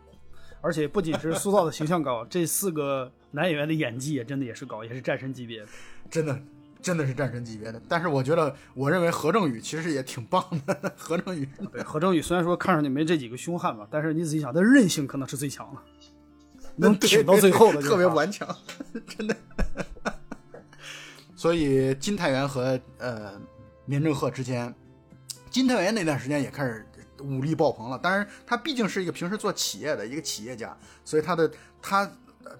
[0.60, 5.64] 而且不仅是塑造的形象高，这四个男演员的演技也真的也是高，也是战神级别，
[6.10, 6.38] 真的
[6.82, 7.80] 真的是战神级别的。
[7.88, 10.92] 但是我觉得，我认为何正宇其实也挺棒的。
[10.98, 15.80] 何正宇，对何正宇虽然说看上去没这几个凶悍吧，但是你仔细想，他韧性可能是最强的，
[16.74, 18.48] 能挺到最后的，特别顽强，
[19.16, 19.36] 真的。
[21.36, 23.40] 所以金泰元和呃
[23.84, 24.74] 民政鹤之间，
[25.50, 26.84] 金泰元那段时间也开始。
[27.20, 31.50] 武力爆棚了，当然他毕竟是一个平时做企业的一个企业家，所以他的
[31.80, 32.10] 他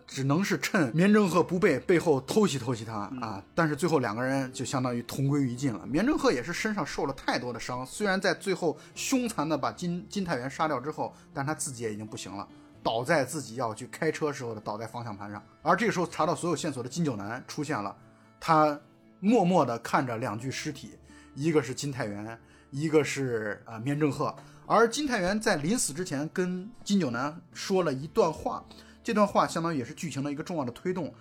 [0.06, 3.42] 只能是趁绵正鹤不备背后偷袭偷袭他啊！
[3.54, 5.86] 但是最后两个人就相当于同归于尽了。
[5.86, 12.48] 绵正鹤也是身上受了太多的伤，虽然在最后凶残的把金金太元杀掉之后，但他自己也已经不行了，
[12.82, 15.42] 倒在自己要去开车时候的倒在方向盘上。
[15.62, 17.94] 而这个时候查到所有线索的金九南出现了，
[18.40, 18.78] 他
[19.20, 20.92] 默默地看着两具尸体，
[21.34, 22.38] 一个是金太元，
[22.74, 24.34] 一个是啊绵正鹤。
[24.66, 28.64] 而金太元在临死之前跟金九南说了一段话，
[29.02, 31.14] 这段话相当于也是剧情的一个重要的推动。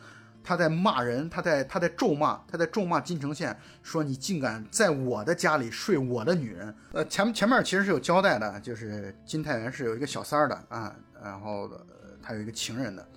[0.44, 6.76] 他在骂人，他在他在咒骂，他在咒骂金城县，说你竟敢在我的家里睡我的女人。
[6.92, 10.94] 呃，前前面其实是有交代的，就是金太元是有一个小三儿的啊，
[11.24, 11.70] 然后
[12.22, 13.08] 他有一个情人的，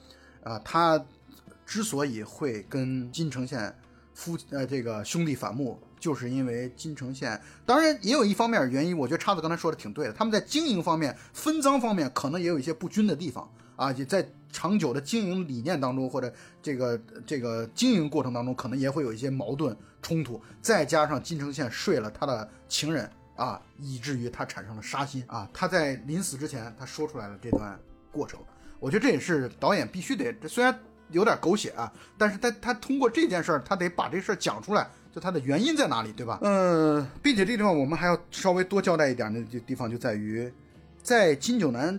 [0.45, 1.03] 啊，他
[1.64, 3.74] 之所以会跟金城县
[4.12, 5.80] 夫呃这个兄弟反目。
[6.07, 10.13] 就是因为金城县，当然也有一方面原因，我觉得叉子刚才说的挺对的。
[10.13, 13.91] 他们在经营方面、分赃方面，可能也有一些不均的地方啊。
[13.91, 16.33] 也在长久的经营理念当中，或者
[16.63, 16.97] 这个
[17.27, 20.41] 这个经营过程当中，可能也会有一些矛盾冲突。
[20.63, 25.51] 再加上金城县睡了他的情人啊，以至于他产生了杀心啊。
[25.53, 27.77] 他在临死之前，他说出来了这段
[28.13, 28.39] 过程。
[28.79, 30.73] 我觉得这也是导演必须得，虽然
[31.11, 34.89] 有点狗血啊，但是他他通过这件事儿，他得把这事儿讲出来。
[35.17, 36.39] 就它的原因在哪里，对吧？
[36.43, 40.53] 嗯，并且这地方我们还要稍微多交代一点的地方就在于，
[41.03, 41.99] 在金九南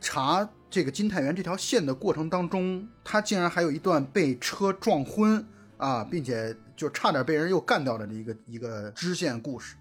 [0.00, 5.46] 查这个金太原这条线的过程当中，他竟然还有一段被车撞昏
[5.76, 9.76] 啊，并且就差点被人又干掉的一个一个支线故事。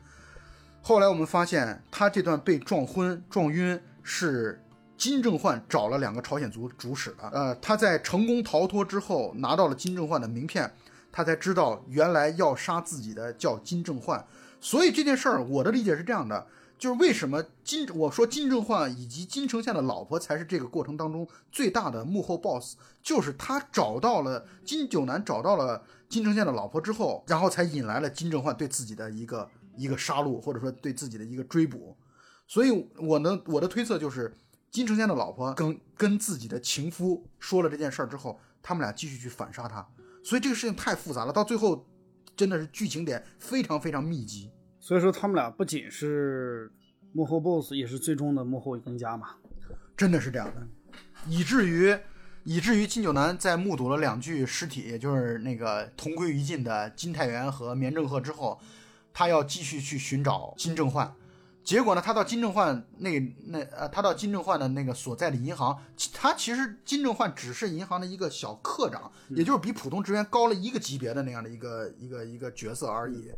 [0.84, 4.64] 后来我们发现，他这段被撞昏、撞晕是
[4.96, 7.28] 金正焕找了两个朝鲜族主使的。
[7.32, 10.72] 呃，他在成功逃脱之后，拿到了金正焕的名片。
[11.20, 14.26] 他才知道原来要杀自己的叫金正焕，
[14.62, 16.48] 所以这件事儿我的理解是这样的，
[16.78, 31.98] 就是为什么金我说金正焕以及金城县的老婆才是这个过程当中最大的幕后 boss，就是他找到了金九南找到了金城县的老婆之后，然后才引来了金正焕对自己的一个一个杀戮或者说对自己的一个追捕，
[32.48, 34.34] 所以我呢，我的推测就是，
[34.72, 39.86] 金城宪的老婆跟跟自己的情夫说了这件事儿之后，他们俩继续去反杀他，
[40.24, 41.88] 所以这个事情太复杂了，到最后
[42.36, 44.52] 真的是剧情点非常非常密集。
[44.80, 46.72] 所以说他们俩不仅是
[47.12, 49.36] 幕后 BOSS，也是最终的幕后赢家嘛。
[49.98, 50.68] 真的是这样的，
[51.28, 51.98] 以至于
[52.46, 58.60] 以至于金九南在目睹了两具尸体，也就是那个同归于尽的金泰元和绵正鹤之后，
[59.12, 61.14] 他要继续去寻找金正焕。
[61.64, 65.78] 结果呢，他到金正焕那那呃，他到金正焕的那个所在的银行，
[66.14, 73.32] 他其实金正焕只是银行的一个小科长，也就是比普通职员高了一个级别的那样的一个一个一个角色而已。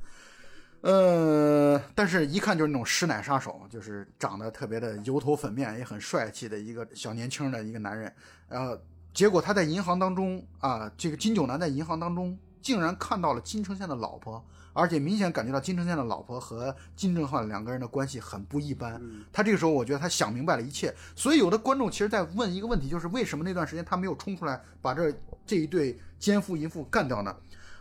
[0.81, 8.11] 呃，但是一看就是那种师奶杀手，就是长得特别的油头粉面，也很帅气的一个小年轻的一个男人。
[8.47, 8.81] 呃，
[9.13, 14.43] 结果他在银行当中啊，这个金九南在银行当中竟然看到了金城宪的老婆，
[14.73, 19.01] 而且明显感觉到金正宪的老婆和金正焕两个人的关系很不一般。
[19.31, 20.93] 他这个时候，我觉得他想明白了一切。
[21.15, 25.13] 所以有的观众其实在问一个问题，就是为什么那段时间他没有冲出来把这
[25.45, 27.35] 这一对奸夫淫妇干掉呢？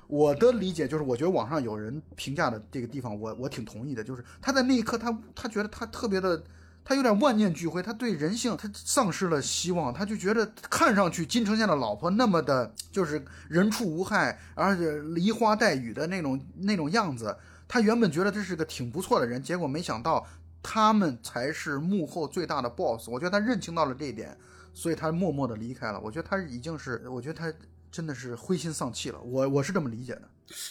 [0.06, 6.42] 我的理解就是，我觉得网上有人评价的这个地方，我我挺同意的，就是他在那一刻他他觉得他特别的。
[6.84, 17.36] 他有点万念俱灰，他对人性他丧失了希望，他就觉得看上去金城宪的老婆那么的，就是人畜无害，而且梨花带雨的那种那种样子。
[17.68, 20.26] 他原本觉得这是个挺不错的人，结果没想到
[20.60, 23.08] 他们才是幕后最大的 boss。
[23.08, 24.36] 我觉得他认清到了这一点，
[24.74, 26.00] 所以他默默的离开了。
[26.00, 27.52] 我觉得他已经是，我觉得他
[27.92, 29.20] 真的是灰心丧气了。
[29.20, 30.22] 我我是这么理解的。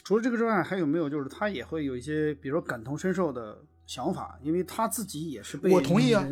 [0.04, 3.58] 除了这个之外，还有没有就是他也会有一些，比如说感同身受的
[3.90, 6.24] 想法，因为他自己也是被我同意啊，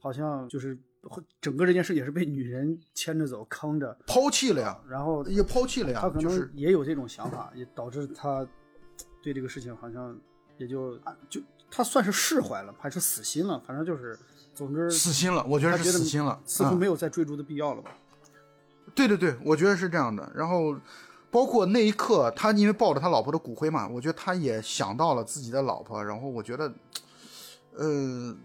[0.00, 8.44] 好像就是会整个这件事也是被女人牵着走、坑着，抛弃了呀，然后也抛弃了呀，他可能就是也有这种想法，也导致他
[9.22, 10.18] 对这个事情好像
[10.58, 14.18] 也就啊就他算是释怀了，还是死心了，反正就是，
[14.52, 15.46] 总之死心了。
[15.48, 17.92] 我觉得是他死心了，嗯似乎没有再追逐的必要了吧？
[18.96, 20.28] 对对对，我觉得是这样的。
[20.34, 20.74] 然后，
[21.30, 26.04] 包括那一刻，他因为抱着他老婆的骨灰嘛，我觉得他也想到了自己的老婆。
[26.04, 26.72] 然后我觉得，
[27.76, 28.36] 呃，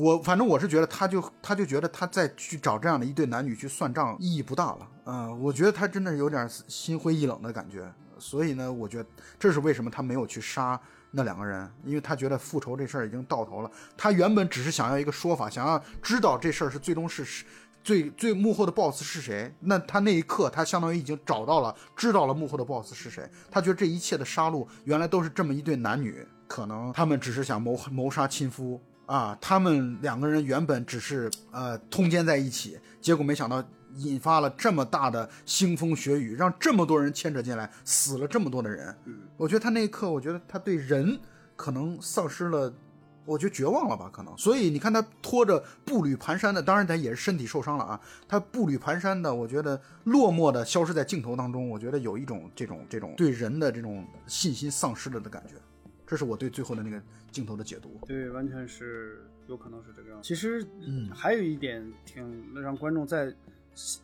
[0.00, 4.88] 我反正我是觉得，他就他就觉得他再去找这样的一对男女去算账意义不大了。
[5.04, 7.92] 嗯、我觉得他真的有点心灰意冷的感觉。
[8.20, 9.08] 所以呢，我觉得
[9.38, 10.80] 这是为什么他没有去杀
[11.12, 13.70] 那两个人，因为他觉得复仇这事儿已经到头了。
[13.96, 17.44] 他原本只是想要一个说法，想要知道这事儿是最终是是
[17.82, 19.52] 最最幕后的 boss 是谁。
[19.60, 23.28] 那他那一刻，他相当于已经找到了，知道了幕后的 boss 是谁。
[23.50, 33.62] 他觉得这一切的杀戮原来都是这么一对男女，可能他们只是想谋谋杀亲夫啊，他们两个人原本只是呃通奸在一起，结果没想到。
[33.96, 38.94] 引发了这么大的腥风血雨，让这么多人牵扯进来，死了这么多的人。
[39.36, 41.18] 我觉得他那一刻，我觉得他对人
[41.56, 42.72] 可能丧失了，
[43.28, 44.36] 我觉得绝望了吧，可能。
[44.38, 48.00] 所以你看他拖着步履蹒跚的，当然他也是身体受伤了啊。
[48.26, 55.54] 他步履蹒跚的，我觉得落寞的消失在镜头当中，我觉得有一种这种这种对人的这种信心丧失了的感觉。
[56.06, 57.00] 这是我对最后的那个
[57.30, 58.00] 镜头的解读。
[58.06, 60.26] 对，完全是有可能是这个样子。
[60.26, 63.30] 其实，嗯还有一点挺让观众再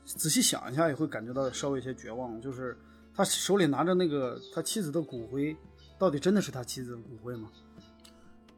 [0.04, 2.76] 仔细想一下，也会感觉到稍微有些绝望，就是
[3.14, 5.56] 他手里拿着那个他妻子的骨灰，
[5.98, 7.48] 到底真的是他妻子的骨灰吗？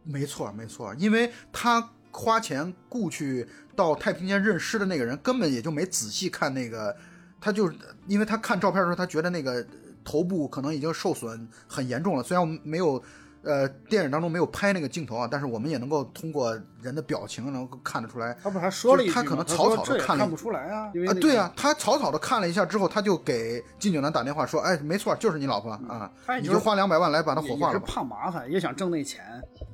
[0.06, 6.96] 没错，没错，因为他花钱雇去到太平间认尸的那个人，根本也就没仔细看那个，
[7.40, 7.76] 他就是
[8.06, 9.66] 因为他看照片的时候，他觉得那个
[10.04, 12.22] 头部可能已经受损很严重了。
[12.22, 13.02] 虽然我们没有，
[13.46, 16.52] 呃，电影当中没有拍那个镜头啊，但是我们也能够通过
[16.82, 18.36] 人的表情能够看得出来。
[18.42, 19.22] 他不是还说了一句吗？
[19.22, 26.10] 他可能草草的看了看不出来啊，因为啊，那个对啊，他草草的看了一下之后，他就给金九南打电话说：“哎，没错，就是你老婆啊，
[26.42, 27.86] 你就花两百万来把她火化了吧。
[27.86, 29.24] 怕麻烦，也想挣那钱，”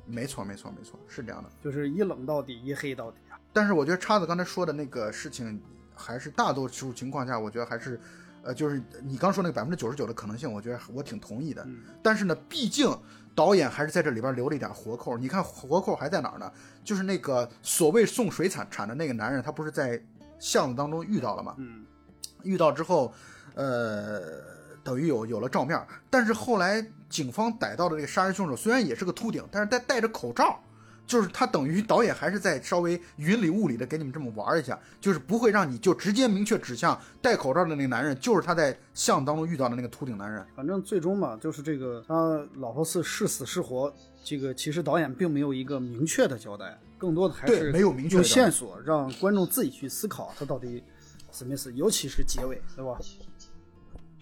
[0.05, 1.49] 没错，没错，没错，是这样的。
[1.63, 3.39] 就是一冷到底，一黑到底啊。
[3.51, 5.59] 但是我觉得叉子刚才说的那个事情，
[5.95, 7.99] 还是大多数情况下，我觉得还是，
[8.43, 11.63] 呃，就是你刚说那个百分之九十九的可能性，我觉得我挺同意的。
[11.65, 12.87] 嗯但是呢，毕竟
[13.35, 15.17] 导演还是在这里边留了一点活扣。
[15.17, 16.51] 你看活扣还在哪儿呢？
[16.83, 20.01] 就是那个所谓送水产产的那个男人，他不是在
[20.39, 21.55] 巷子当中遇到了吗？
[21.57, 21.85] 嗯，
[22.43, 23.13] 遇到之后，
[23.55, 24.21] 呃，
[24.83, 25.79] 等于有有了照面，
[26.09, 30.59] 但是后来警方逮到的这个杀人凶手虽然也是个秃顶，但是戴戴着口罩，
[31.05, 40.45] 就是他等于导演还是在稍微云里雾里的给你们这么玩一下，就是不会让你就直接明确指向戴口罩的那个男人就是他在巷当中遇到的那个秃顶男人。
[40.55, 43.93] 反正最终嘛，就是这个他老婆是是死是活，
[44.23, 50.81] 这个其实导演并没有一个明确的交代，更多的还是对没有明确用的线索让观众自己去思考他到底
[51.31, 52.97] 什么意思，尤其是结尾，对吧？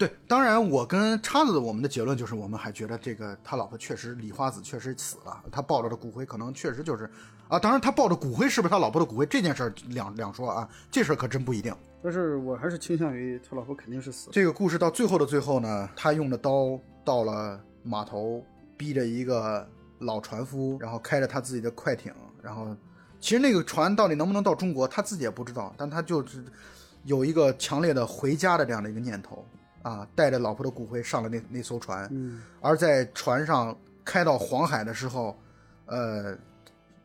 [0.02, 7.08] 对，当然我跟叉子我们的结论就是，我们还觉得这个他老婆确实李花子确实死了，他抱着的骨灰可能确实就是
[7.46, 11.72] 啊，当然他抱着骨灰是不是他老婆的骨灰这件事儿两两说啊，这事儿可真不一定。
[12.02, 14.32] 但是我还是倾向于他老婆肯定是死了。
[14.32, 18.44] 这个故事到最后的最后呢，他用的刀到了码头，
[18.76, 19.64] 逼着一个
[20.00, 22.12] 老船夫，然后开着他自己的快艇，
[22.42, 22.76] 然后
[23.20, 26.44] 其实那个船到底能不能到中国，他自己也不知道，但他就是
[27.04, 29.46] 有一个强烈的回家的这样的一个念头
[29.82, 35.36] 啊，带着老婆的骨灰上了那那艘船，嗯，而在船上开到黄海的时候，
[35.86, 36.36] 呃，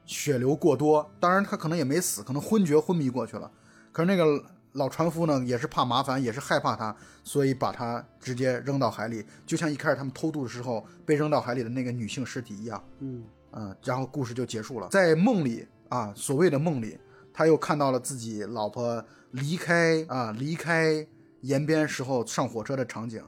[0.06, 3.52] 血流过多，当然他可能也没死，可能昏厥昏迷过去了。
[3.92, 4.44] 可是那个
[4.74, 12.84] 老船夫呢，也是怕麻烦，也是害怕他，所以把他直接扔到海里，就像一开始他们偷渡的时候被扔到海里的那个女性尸体一样。
[13.00, 13.24] 嗯，
[13.54, 14.88] 嗯，然后故事就结束了。
[14.90, 17.00] 在梦里啊，所谓的梦里，
[17.34, 21.06] 他又看到了自己老婆离开啊，离开
[21.42, 23.24] 延边时候上火车的场景，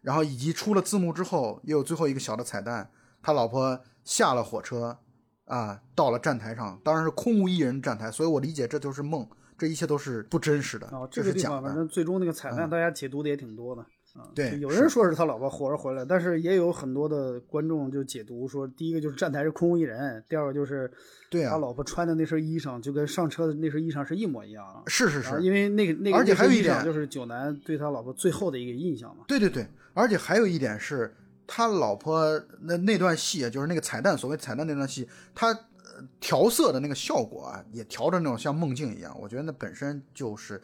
[0.00, 2.90] 然后以及出了字幕之后，又有最后一个小的彩蛋，
[3.22, 4.98] 他老婆下了火车
[5.44, 11.76] 啊，到了站台上，当然是空无一人站台，所以我理解这就是梦，这一切都是不真实的，哦，这是假这个地方反的。
[11.76, 13.84] 正最终那个彩蛋，大家解读的也挺多的。
[14.14, 20.90] 啊，对有人说是他老婆活着回来，但是也有很多的观众就解读说，第一个就是站台是空无一人，第二个就是
[21.30, 24.82] 对啊他老婆穿的那身衣裳就跟上车的那身衣裳是一模一样啊。
[24.86, 29.24] 是是是，因为那个那个，而且还有一点就是九南对他老婆最后的一个印象嘛。
[29.26, 31.14] 对对对，而且还有一点是，
[31.46, 40.60] 他老婆那那段戏，就是那个彩蛋，所谓彩蛋那段戏，他呃调色的那个效果啊，也调的那种像梦境一样，我觉得那本身就是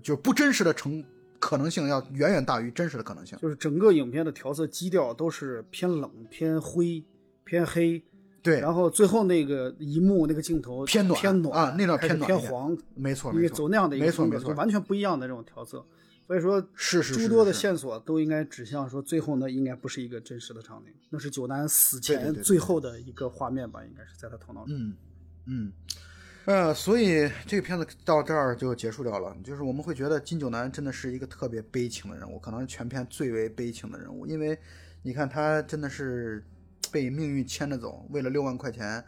[0.00, 1.04] 就不真实的成
[1.44, 3.36] 可能性要远远大于真实的可能性。
[3.38, 7.04] 就是整个影片的调色基调都是偏冷、偏灰、
[7.44, 8.02] 偏黑，
[8.42, 15.84] 对，然后最后那个一幕那个镜头偏暖偏暖啊那段偏暖偏黄，没错没错因为走，那样的一个风格，没错没错就完全不一样的这种调色。
[16.26, 24.74] 所以说，是是是诸多的线索都应该指向说，最后呢应该不是一个真实的场景，那是九南死前最后的一个画面吧，应该是在他头脑中。
[24.74, 24.94] 嗯
[25.46, 25.72] 嗯。
[26.46, 29.34] 呃，所以这个片子到这儿就结束掉了。
[29.42, 34.58] 就是我们会觉得金九南真的是一个特别悲情的人物，可能全片最为悲情的人物，因为
[35.02, 36.44] 你看他真的是
[36.92, 39.02] 被命运牵着走，为了六万块钱，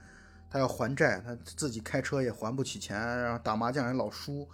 [0.49, 4.49] 他要还债，他自己开车也还不起钱，然后打麻将也老输，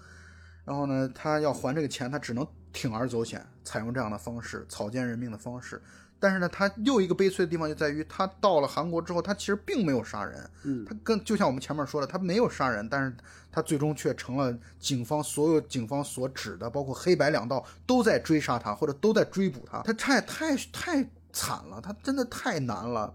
[0.65, 5.81] 然后呢，他要还这个钱，他只能铤而走险，采用这样的方式，草菅人命的方式。
[6.23, 13.13] 但是呢，他又一个悲催的地方就在于，他到了韩国之后，他其实并没有杀人，嗯，他跟就像我们前面说的，他没有杀人，但是
[13.51, 23.13] 他最终却成了警方所有警方所指的，包括黑白两道都在追杀他，或者都在追捕他，他太太太惨了，他真的太难了。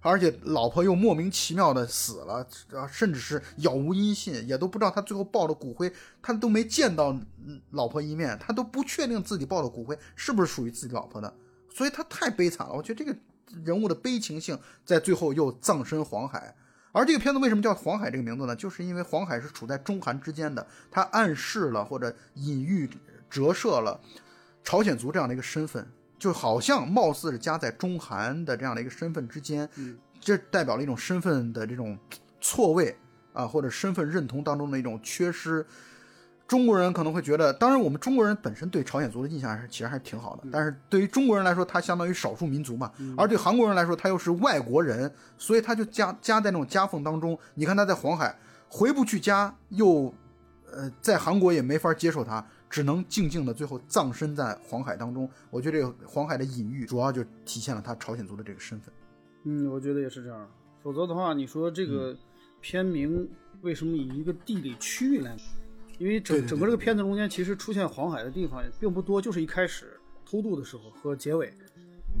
[0.00, 7.12] 而且老婆又莫名其妙的死了，啊，甚至是杳无音信，也都不知道他最后抱的骨灰，他都没见到
[7.44, 11.34] 嗯老婆一面，他都不确定自己抱的骨灰是不是属于自己老婆的，
[11.78, 12.72] 所以他太悲惨了。
[12.72, 13.16] 我觉得这个
[13.64, 16.52] 人物的悲情性在最后又葬身黄海。
[16.90, 18.56] 而这个片子为什么叫黄海这个名字呢？
[18.56, 22.90] 就是因为黄海是处在中韩之间的，它暗示了或者隐喻、
[23.30, 24.00] 折射了
[24.64, 25.86] 朝鲜族这样的一个身份，
[26.18, 31.96] 就好像貌似是夹在中韩的这样的一个身份之间，嗯这代表了一种身份的这种
[32.40, 32.96] 错位
[33.32, 35.64] 啊，或者身份认同当中的一种缺失。
[36.48, 47.38] 中国人可能会觉得，当然我们中国人本身对朝鲜族的印象还是其实还是挺好的，但是对于中国人来说，他相当于少数民族嘛，而对韩国人来说，他又是外国人，所以他就夹夹在那种夹缝当中。
[47.54, 48.34] 你看他在黄海
[48.66, 50.12] 回不去家，又
[50.72, 55.28] 呃在韩国也没法接受他，只能静静的最后葬身在黄海当中。
[55.50, 58.94] 我觉得这个黄海的隐喻，主要就体现了他朝鲜族的这个身份。
[59.44, 60.48] 嗯，我觉得也是这样。
[60.82, 62.18] 否则的话，你说这个嗯
[62.62, 63.28] 片名
[63.60, 65.36] 为什么以一个地理区域来？
[65.98, 71.52] 因为整整个这个片子中间，其实出现黄海的地方也并不多，就是一开始偷渡的时候和结尾，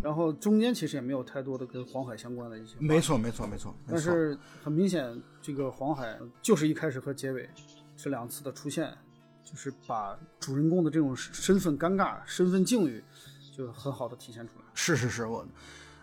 [0.02, 2.74] 然后中间其实也没有太多的跟黄海相关的一些。
[2.78, 3.00] 没。
[3.00, 3.74] 错，没错，没错。
[3.86, 7.48] 没错但是很明显，这个黄海就是一开始和结尾
[7.96, 8.92] 这两次的出现，
[9.44, 13.02] 就是把主人公的这种身份尴尬、身份境遇，
[13.56, 14.64] 就很好的体现出来。
[14.74, 15.46] 是是是，我，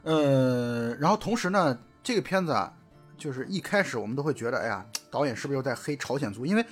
[0.03, 2.73] 呃，然后同时呢，这个片子啊，
[3.17, 6.45] 就是一开始我们都会觉得，哎呀，导演是不是又在黑朝鲜族？
[6.45, 6.65] 因为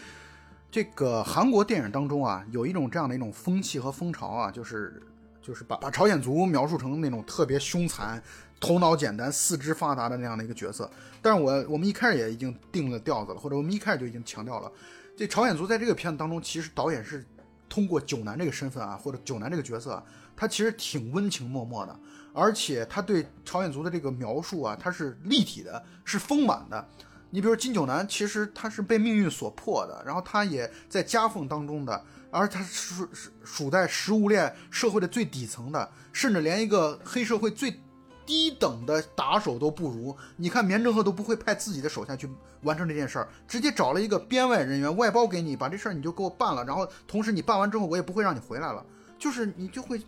[0.73, 4.99] 这个韩国电影当中啊，有一种这样的一种风气和风潮啊，就是
[5.39, 8.19] 就是把把朝鲜族描述成那种特别凶残、
[8.59, 10.89] 头脑简单、四肢发达的那样的一个角色。
[11.21, 14.71] 但是我我们一开始也已经定了调子了，或者我们一开始就已经强调了，
[15.15, 17.23] 这朝鲜族在这个片子当中，其实导演是
[17.69, 20.03] 通过九南这个身份啊，或者九南这个角色，
[20.35, 21.99] 他其实挺温情脉脉的，
[22.33, 26.83] 而且他对朝鲜族的这个描述啊，他是立体的，是丰满的。
[27.33, 37.81] 你比如金九南，其实他是被命运所迫的，然后他也在夹缝当中的，而他是是属在食物链社会的最底层的，甚至连一个黑社会最
[38.23, 40.15] 低等的打手都不如。
[40.35, 42.29] 你看棉政鹤都不会派自己的手下去
[42.61, 48.85] 完成这件事儿，直接找了一个编外人员外包给你，把这事儿你就给我办了，然后同时你办完之后，我也不会让你回来了，
[49.17, 49.99] 就是你就会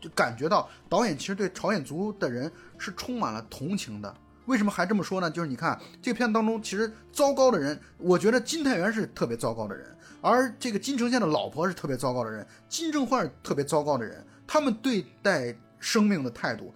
[0.00, 4.16] 就感觉到导演其实对朝鲜族的人是充满了同情的。
[4.46, 5.30] 为什么还这么说呢？
[5.30, 9.86] 就是你看这个片子当中，其实糟糕的人，我觉得金太元是特别糟糕的人，
[10.20, 14.24] 而这个金城宪的老婆是特别糟糕的人，金正焕是特别糟糕的人。
[14.46, 16.74] 他们对待生命的态度，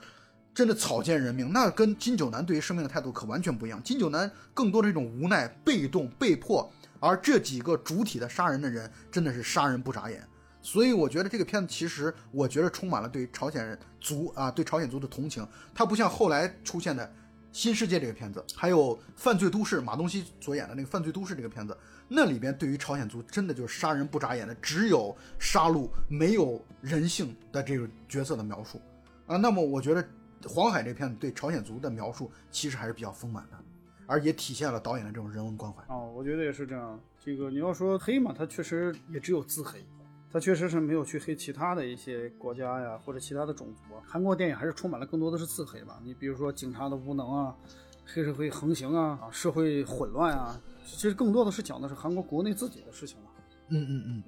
[0.55, 3.83] 真的草菅人命，那跟金九南对于生命的态度可完全不一样。
[3.83, 10.25] 金九南更多的这种无奈、被动、被迫，而这几个主体的杀人的人，真的是杀人不眨眼。
[10.63, 15.47] 所以我觉得这个片子其实，我觉得充满了对朝鲜人族啊，对朝鲜族的同情。
[15.75, 17.13] 它不像后来出现的。
[17.57, 21.75] 新世界这个片子，还有《犯罪都市》马东锡所演的那个《犯罪都市》这个片子，
[22.07, 28.79] 那里边对于朝鲜族真的就是杀人不眨眼的，只有杀戮，没有人性的这个角色的描述
[29.27, 29.39] 啊。
[29.39, 30.05] 那么我觉得
[30.47, 33.57] 《黄海》这片子对朝鲜族的描述其实还是比较丰满的，
[34.07, 35.83] 而也体现了导演的这种人文关怀。
[35.89, 37.01] 哦，我觉得也是这样。
[37.25, 39.83] 这个你要说黑嘛，它确实也只有自黑。
[40.33, 43.95] 他确实是没有去黑其他的一些国家呀，或者其他的种族。
[44.05, 45.99] 韩国电影还是充满了更多的是自黑吧。
[46.05, 47.55] 你比如说警察的无能啊，
[48.05, 53.31] 黑社会横行啊，啊，社会混乱啊，其实更多的是讲的是韩国国内自己的事情嘛。
[53.69, 54.23] 嗯嗯嗯。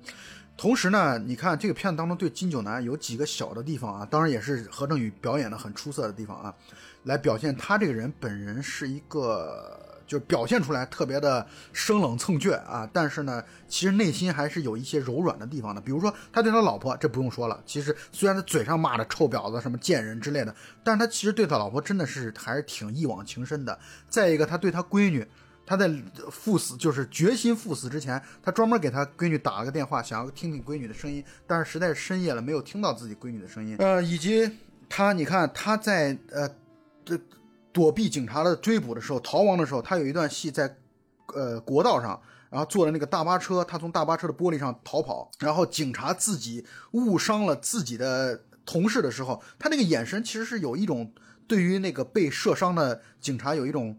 [0.57, 6.55] 同时呢，你看这个片子当中对金九南有几个小的地方啊，当然也是何正宇表演的很出色的地方啊，
[7.05, 9.85] 来表现他这个人本人是一个。
[10.09, 15.81] 就表现出来特别的生冷蹭倔啊，但是呢，其实内心还是有一些柔软的地方的。
[15.81, 17.63] 比如说，他对他老婆，这不用说了。
[17.67, 23.79] 其实虽然他嘴上骂着臭婊子、什么贱人之类的，但是他其实对他老婆真的是还是挺一往情深的。
[24.09, 25.27] 再一个，他对他闺女，
[25.67, 25.89] 他在
[26.31, 33.77] 赴死就是决心赴死之前，他专门给他闺女打了个电话，想要听听闺女的声音，但是实在是深夜了，没有听到自己闺女的声音。
[33.79, 34.51] 呃，以及
[34.89, 36.49] 他，你看他在呃
[37.05, 37.21] 这。
[37.79, 40.77] 躲避警察的追捕的时候，逃亡的时候，他有一段戏在，
[41.33, 51.13] 呃，国道上，然后坐的那个大巴车，他从大巴车的玻璃上逃跑，然后警察自己误伤了自己的同事的时候，他那个眼神其实是有一种
[51.47, 53.97] 对于那个被射伤的警察有一种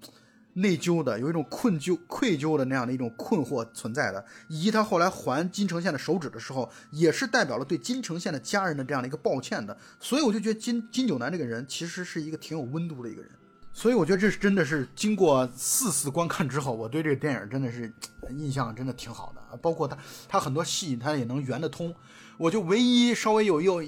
[0.56, 13.32] 内疚的，有一种困疚、愧疚的那样的一种困惑存在的，以及他后来还金城宪的手指的时候，也是代表了对金城宪的家人的这样的一个抱歉的，所以我就觉得金金九南这个人其实是一个挺有温度的一个人。
[13.72, 17.94] 所以我觉得这是真的是经过四次观看之后，我对这个电影真的是
[18.30, 19.58] 印象真的挺好的。
[19.58, 19.98] 包括他
[20.28, 21.96] 他很多戏他也能圆得通。
[22.38, 23.84] 我就唯一稍微有有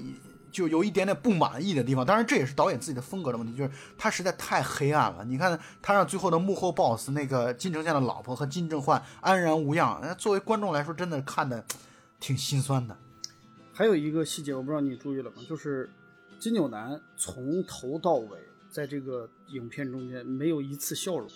[0.50, 5.24] 就有一点点不满意的地方，当然这也是导演自己的风格的问题，就是他实在太黑暗了。
[5.24, 11.64] 你看他让最后的幕后 boss 那个金城宪的老婆和金正焕安然无恙，作为观众来说真的看的
[12.18, 12.96] 挺心酸的。
[13.72, 15.36] 还有一个细节我不知道你注意了吗？
[15.48, 15.90] 就是
[16.38, 18.38] 金九南从头到尾。
[18.72, 21.28] 在这个影片中间没有一次笑容，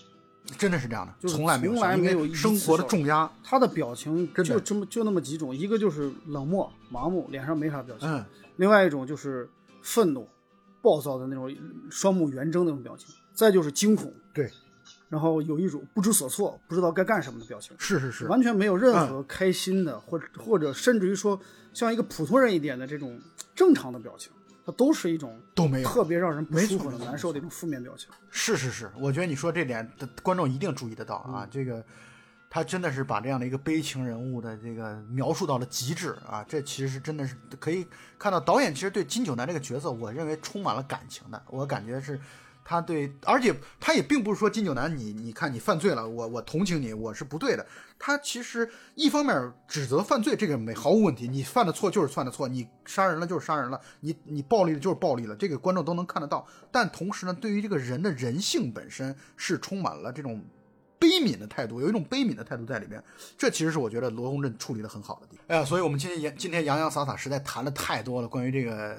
[0.56, 3.30] 真的是这样的，就是从来没有，没有生活的重压。
[3.44, 8.24] 他的表情就这么就那么几种，一个就是冷漠麻木，脸上没啥表情；嗯
[8.56, 9.46] 另外一种就是
[9.82, 10.26] 愤怒、
[10.80, 11.54] 暴躁的那种
[11.90, 14.50] 双目圆睁那种表情；再就是惊恐，对，
[15.10, 17.76] 然后有一种不知所措、不知道该干什么的表情。
[17.78, 21.38] 是是是，完全没有任何开心的，或者或者甚至于说
[21.74, 23.20] 像一个普通人一点的这种
[23.54, 24.32] 正常的表情。
[24.66, 28.10] 它都是一种都没有特别让人不舒服的难受的一种负面表情。
[28.30, 29.88] 是是是，我觉得你说这点，
[30.24, 31.46] 观众一定注意得到啊。
[31.48, 31.82] 这个
[32.50, 36.44] 他真的是把这样的一个悲情人物的这个描述到了极致啊。
[36.48, 37.86] 这其实是真的是可以
[38.18, 41.40] 看到导演其实对金九南这个角色，我认为充满了感情的。
[41.46, 42.20] 我感觉是。
[42.68, 47.64] 他对，而且他也并不是说金九南，你你看你犯罪了，我我同情你，我是不对的。
[47.96, 56.44] 他其实一方面指责犯罪，这个没毫无问题，你犯的错就是犯的错，你杀人了就是杀人了，你你暴力了就是暴力了，这个观众都能看得到。
[56.72, 60.44] 但同时呢，对于这个人的人性本身是充满了这种
[60.98, 63.00] 悲悯的态度，有一种悲悯的态度在里面。
[63.38, 65.44] 这其实是我觉得罗洪镇处理的很好的地方。
[65.46, 68.98] 哎呀，所以我们今天今天洋洋洒洒实在谈了太多了，关于这个。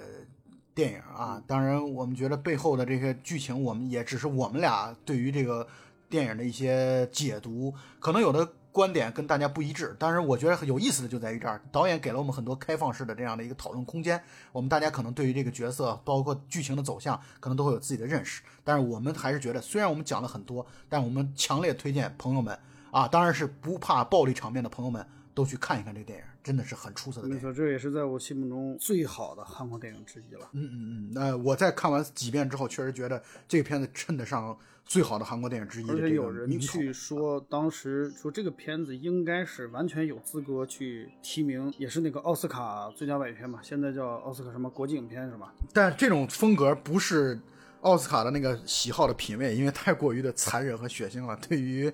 [0.78, 5.68] 电影啊，当然，我们觉得背后的这些剧情，我们也只是我们俩对于这个
[6.08, 9.95] 电影的一些解读，可能有的观点跟大家不一致。
[9.98, 14.22] 但是我觉得有意思的就在于这儿，导演给了我们很多开放式的这样的一个讨论空间，
[14.52, 18.44] 我们大家可能对于这个角色，包括剧情的走向，可能都会有自己的认识。
[18.64, 22.56] 但是我们还是觉得，虽然我们讲了很多，但我们强烈推荐朋友们
[22.91, 25.04] 啊，当然是不怕暴力场面的朋友们。
[25.38, 27.36] 都去看一看这个电影，真的是很出色的电影。
[27.36, 30.50] 没错，这也是在我心目中最好的韩国电影之一了。
[30.54, 36.60] 嗯嗯嗯，那我在看完几遍之后，确实觉得这个片子称得上最好的韩国电影之一的而且有人。
[36.60, 45.54] 去说，当时说这个片子应该是完全有资格去提名，也是那个奥斯卡最佳外语片嘛，现在叫奥斯卡什么国际影片是吧？
[45.72, 47.40] 但这种风格不是
[47.82, 51.38] 奥斯卡的那个喜好的品味，因为太过于的残忍和血腥了。
[51.48, 51.94] 对于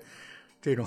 [0.62, 0.86] 这种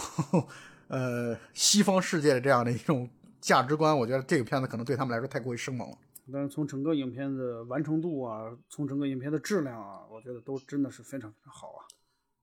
[0.88, 3.10] 呃西方世界的这样的一种
[3.40, 5.98] 价值观，我觉得这个片子可能对他们来说太过于生猛了。
[6.32, 11.88] 但是从整个影片的完成度啊，从整个影片的质量啊，我觉得都真的是非常非常好啊！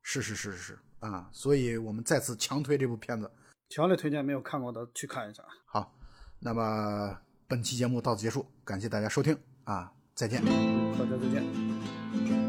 [0.03, 3.31] 是是是是是啊，所以我们再次强推这部片子。
[3.69, 5.43] 强烈推荐没有看过的去看一下。
[5.67, 5.95] 好，
[6.41, 10.43] 那么本期节目到此结束，感谢大家收听啊，再见。
[10.43, 12.44] 大家再见。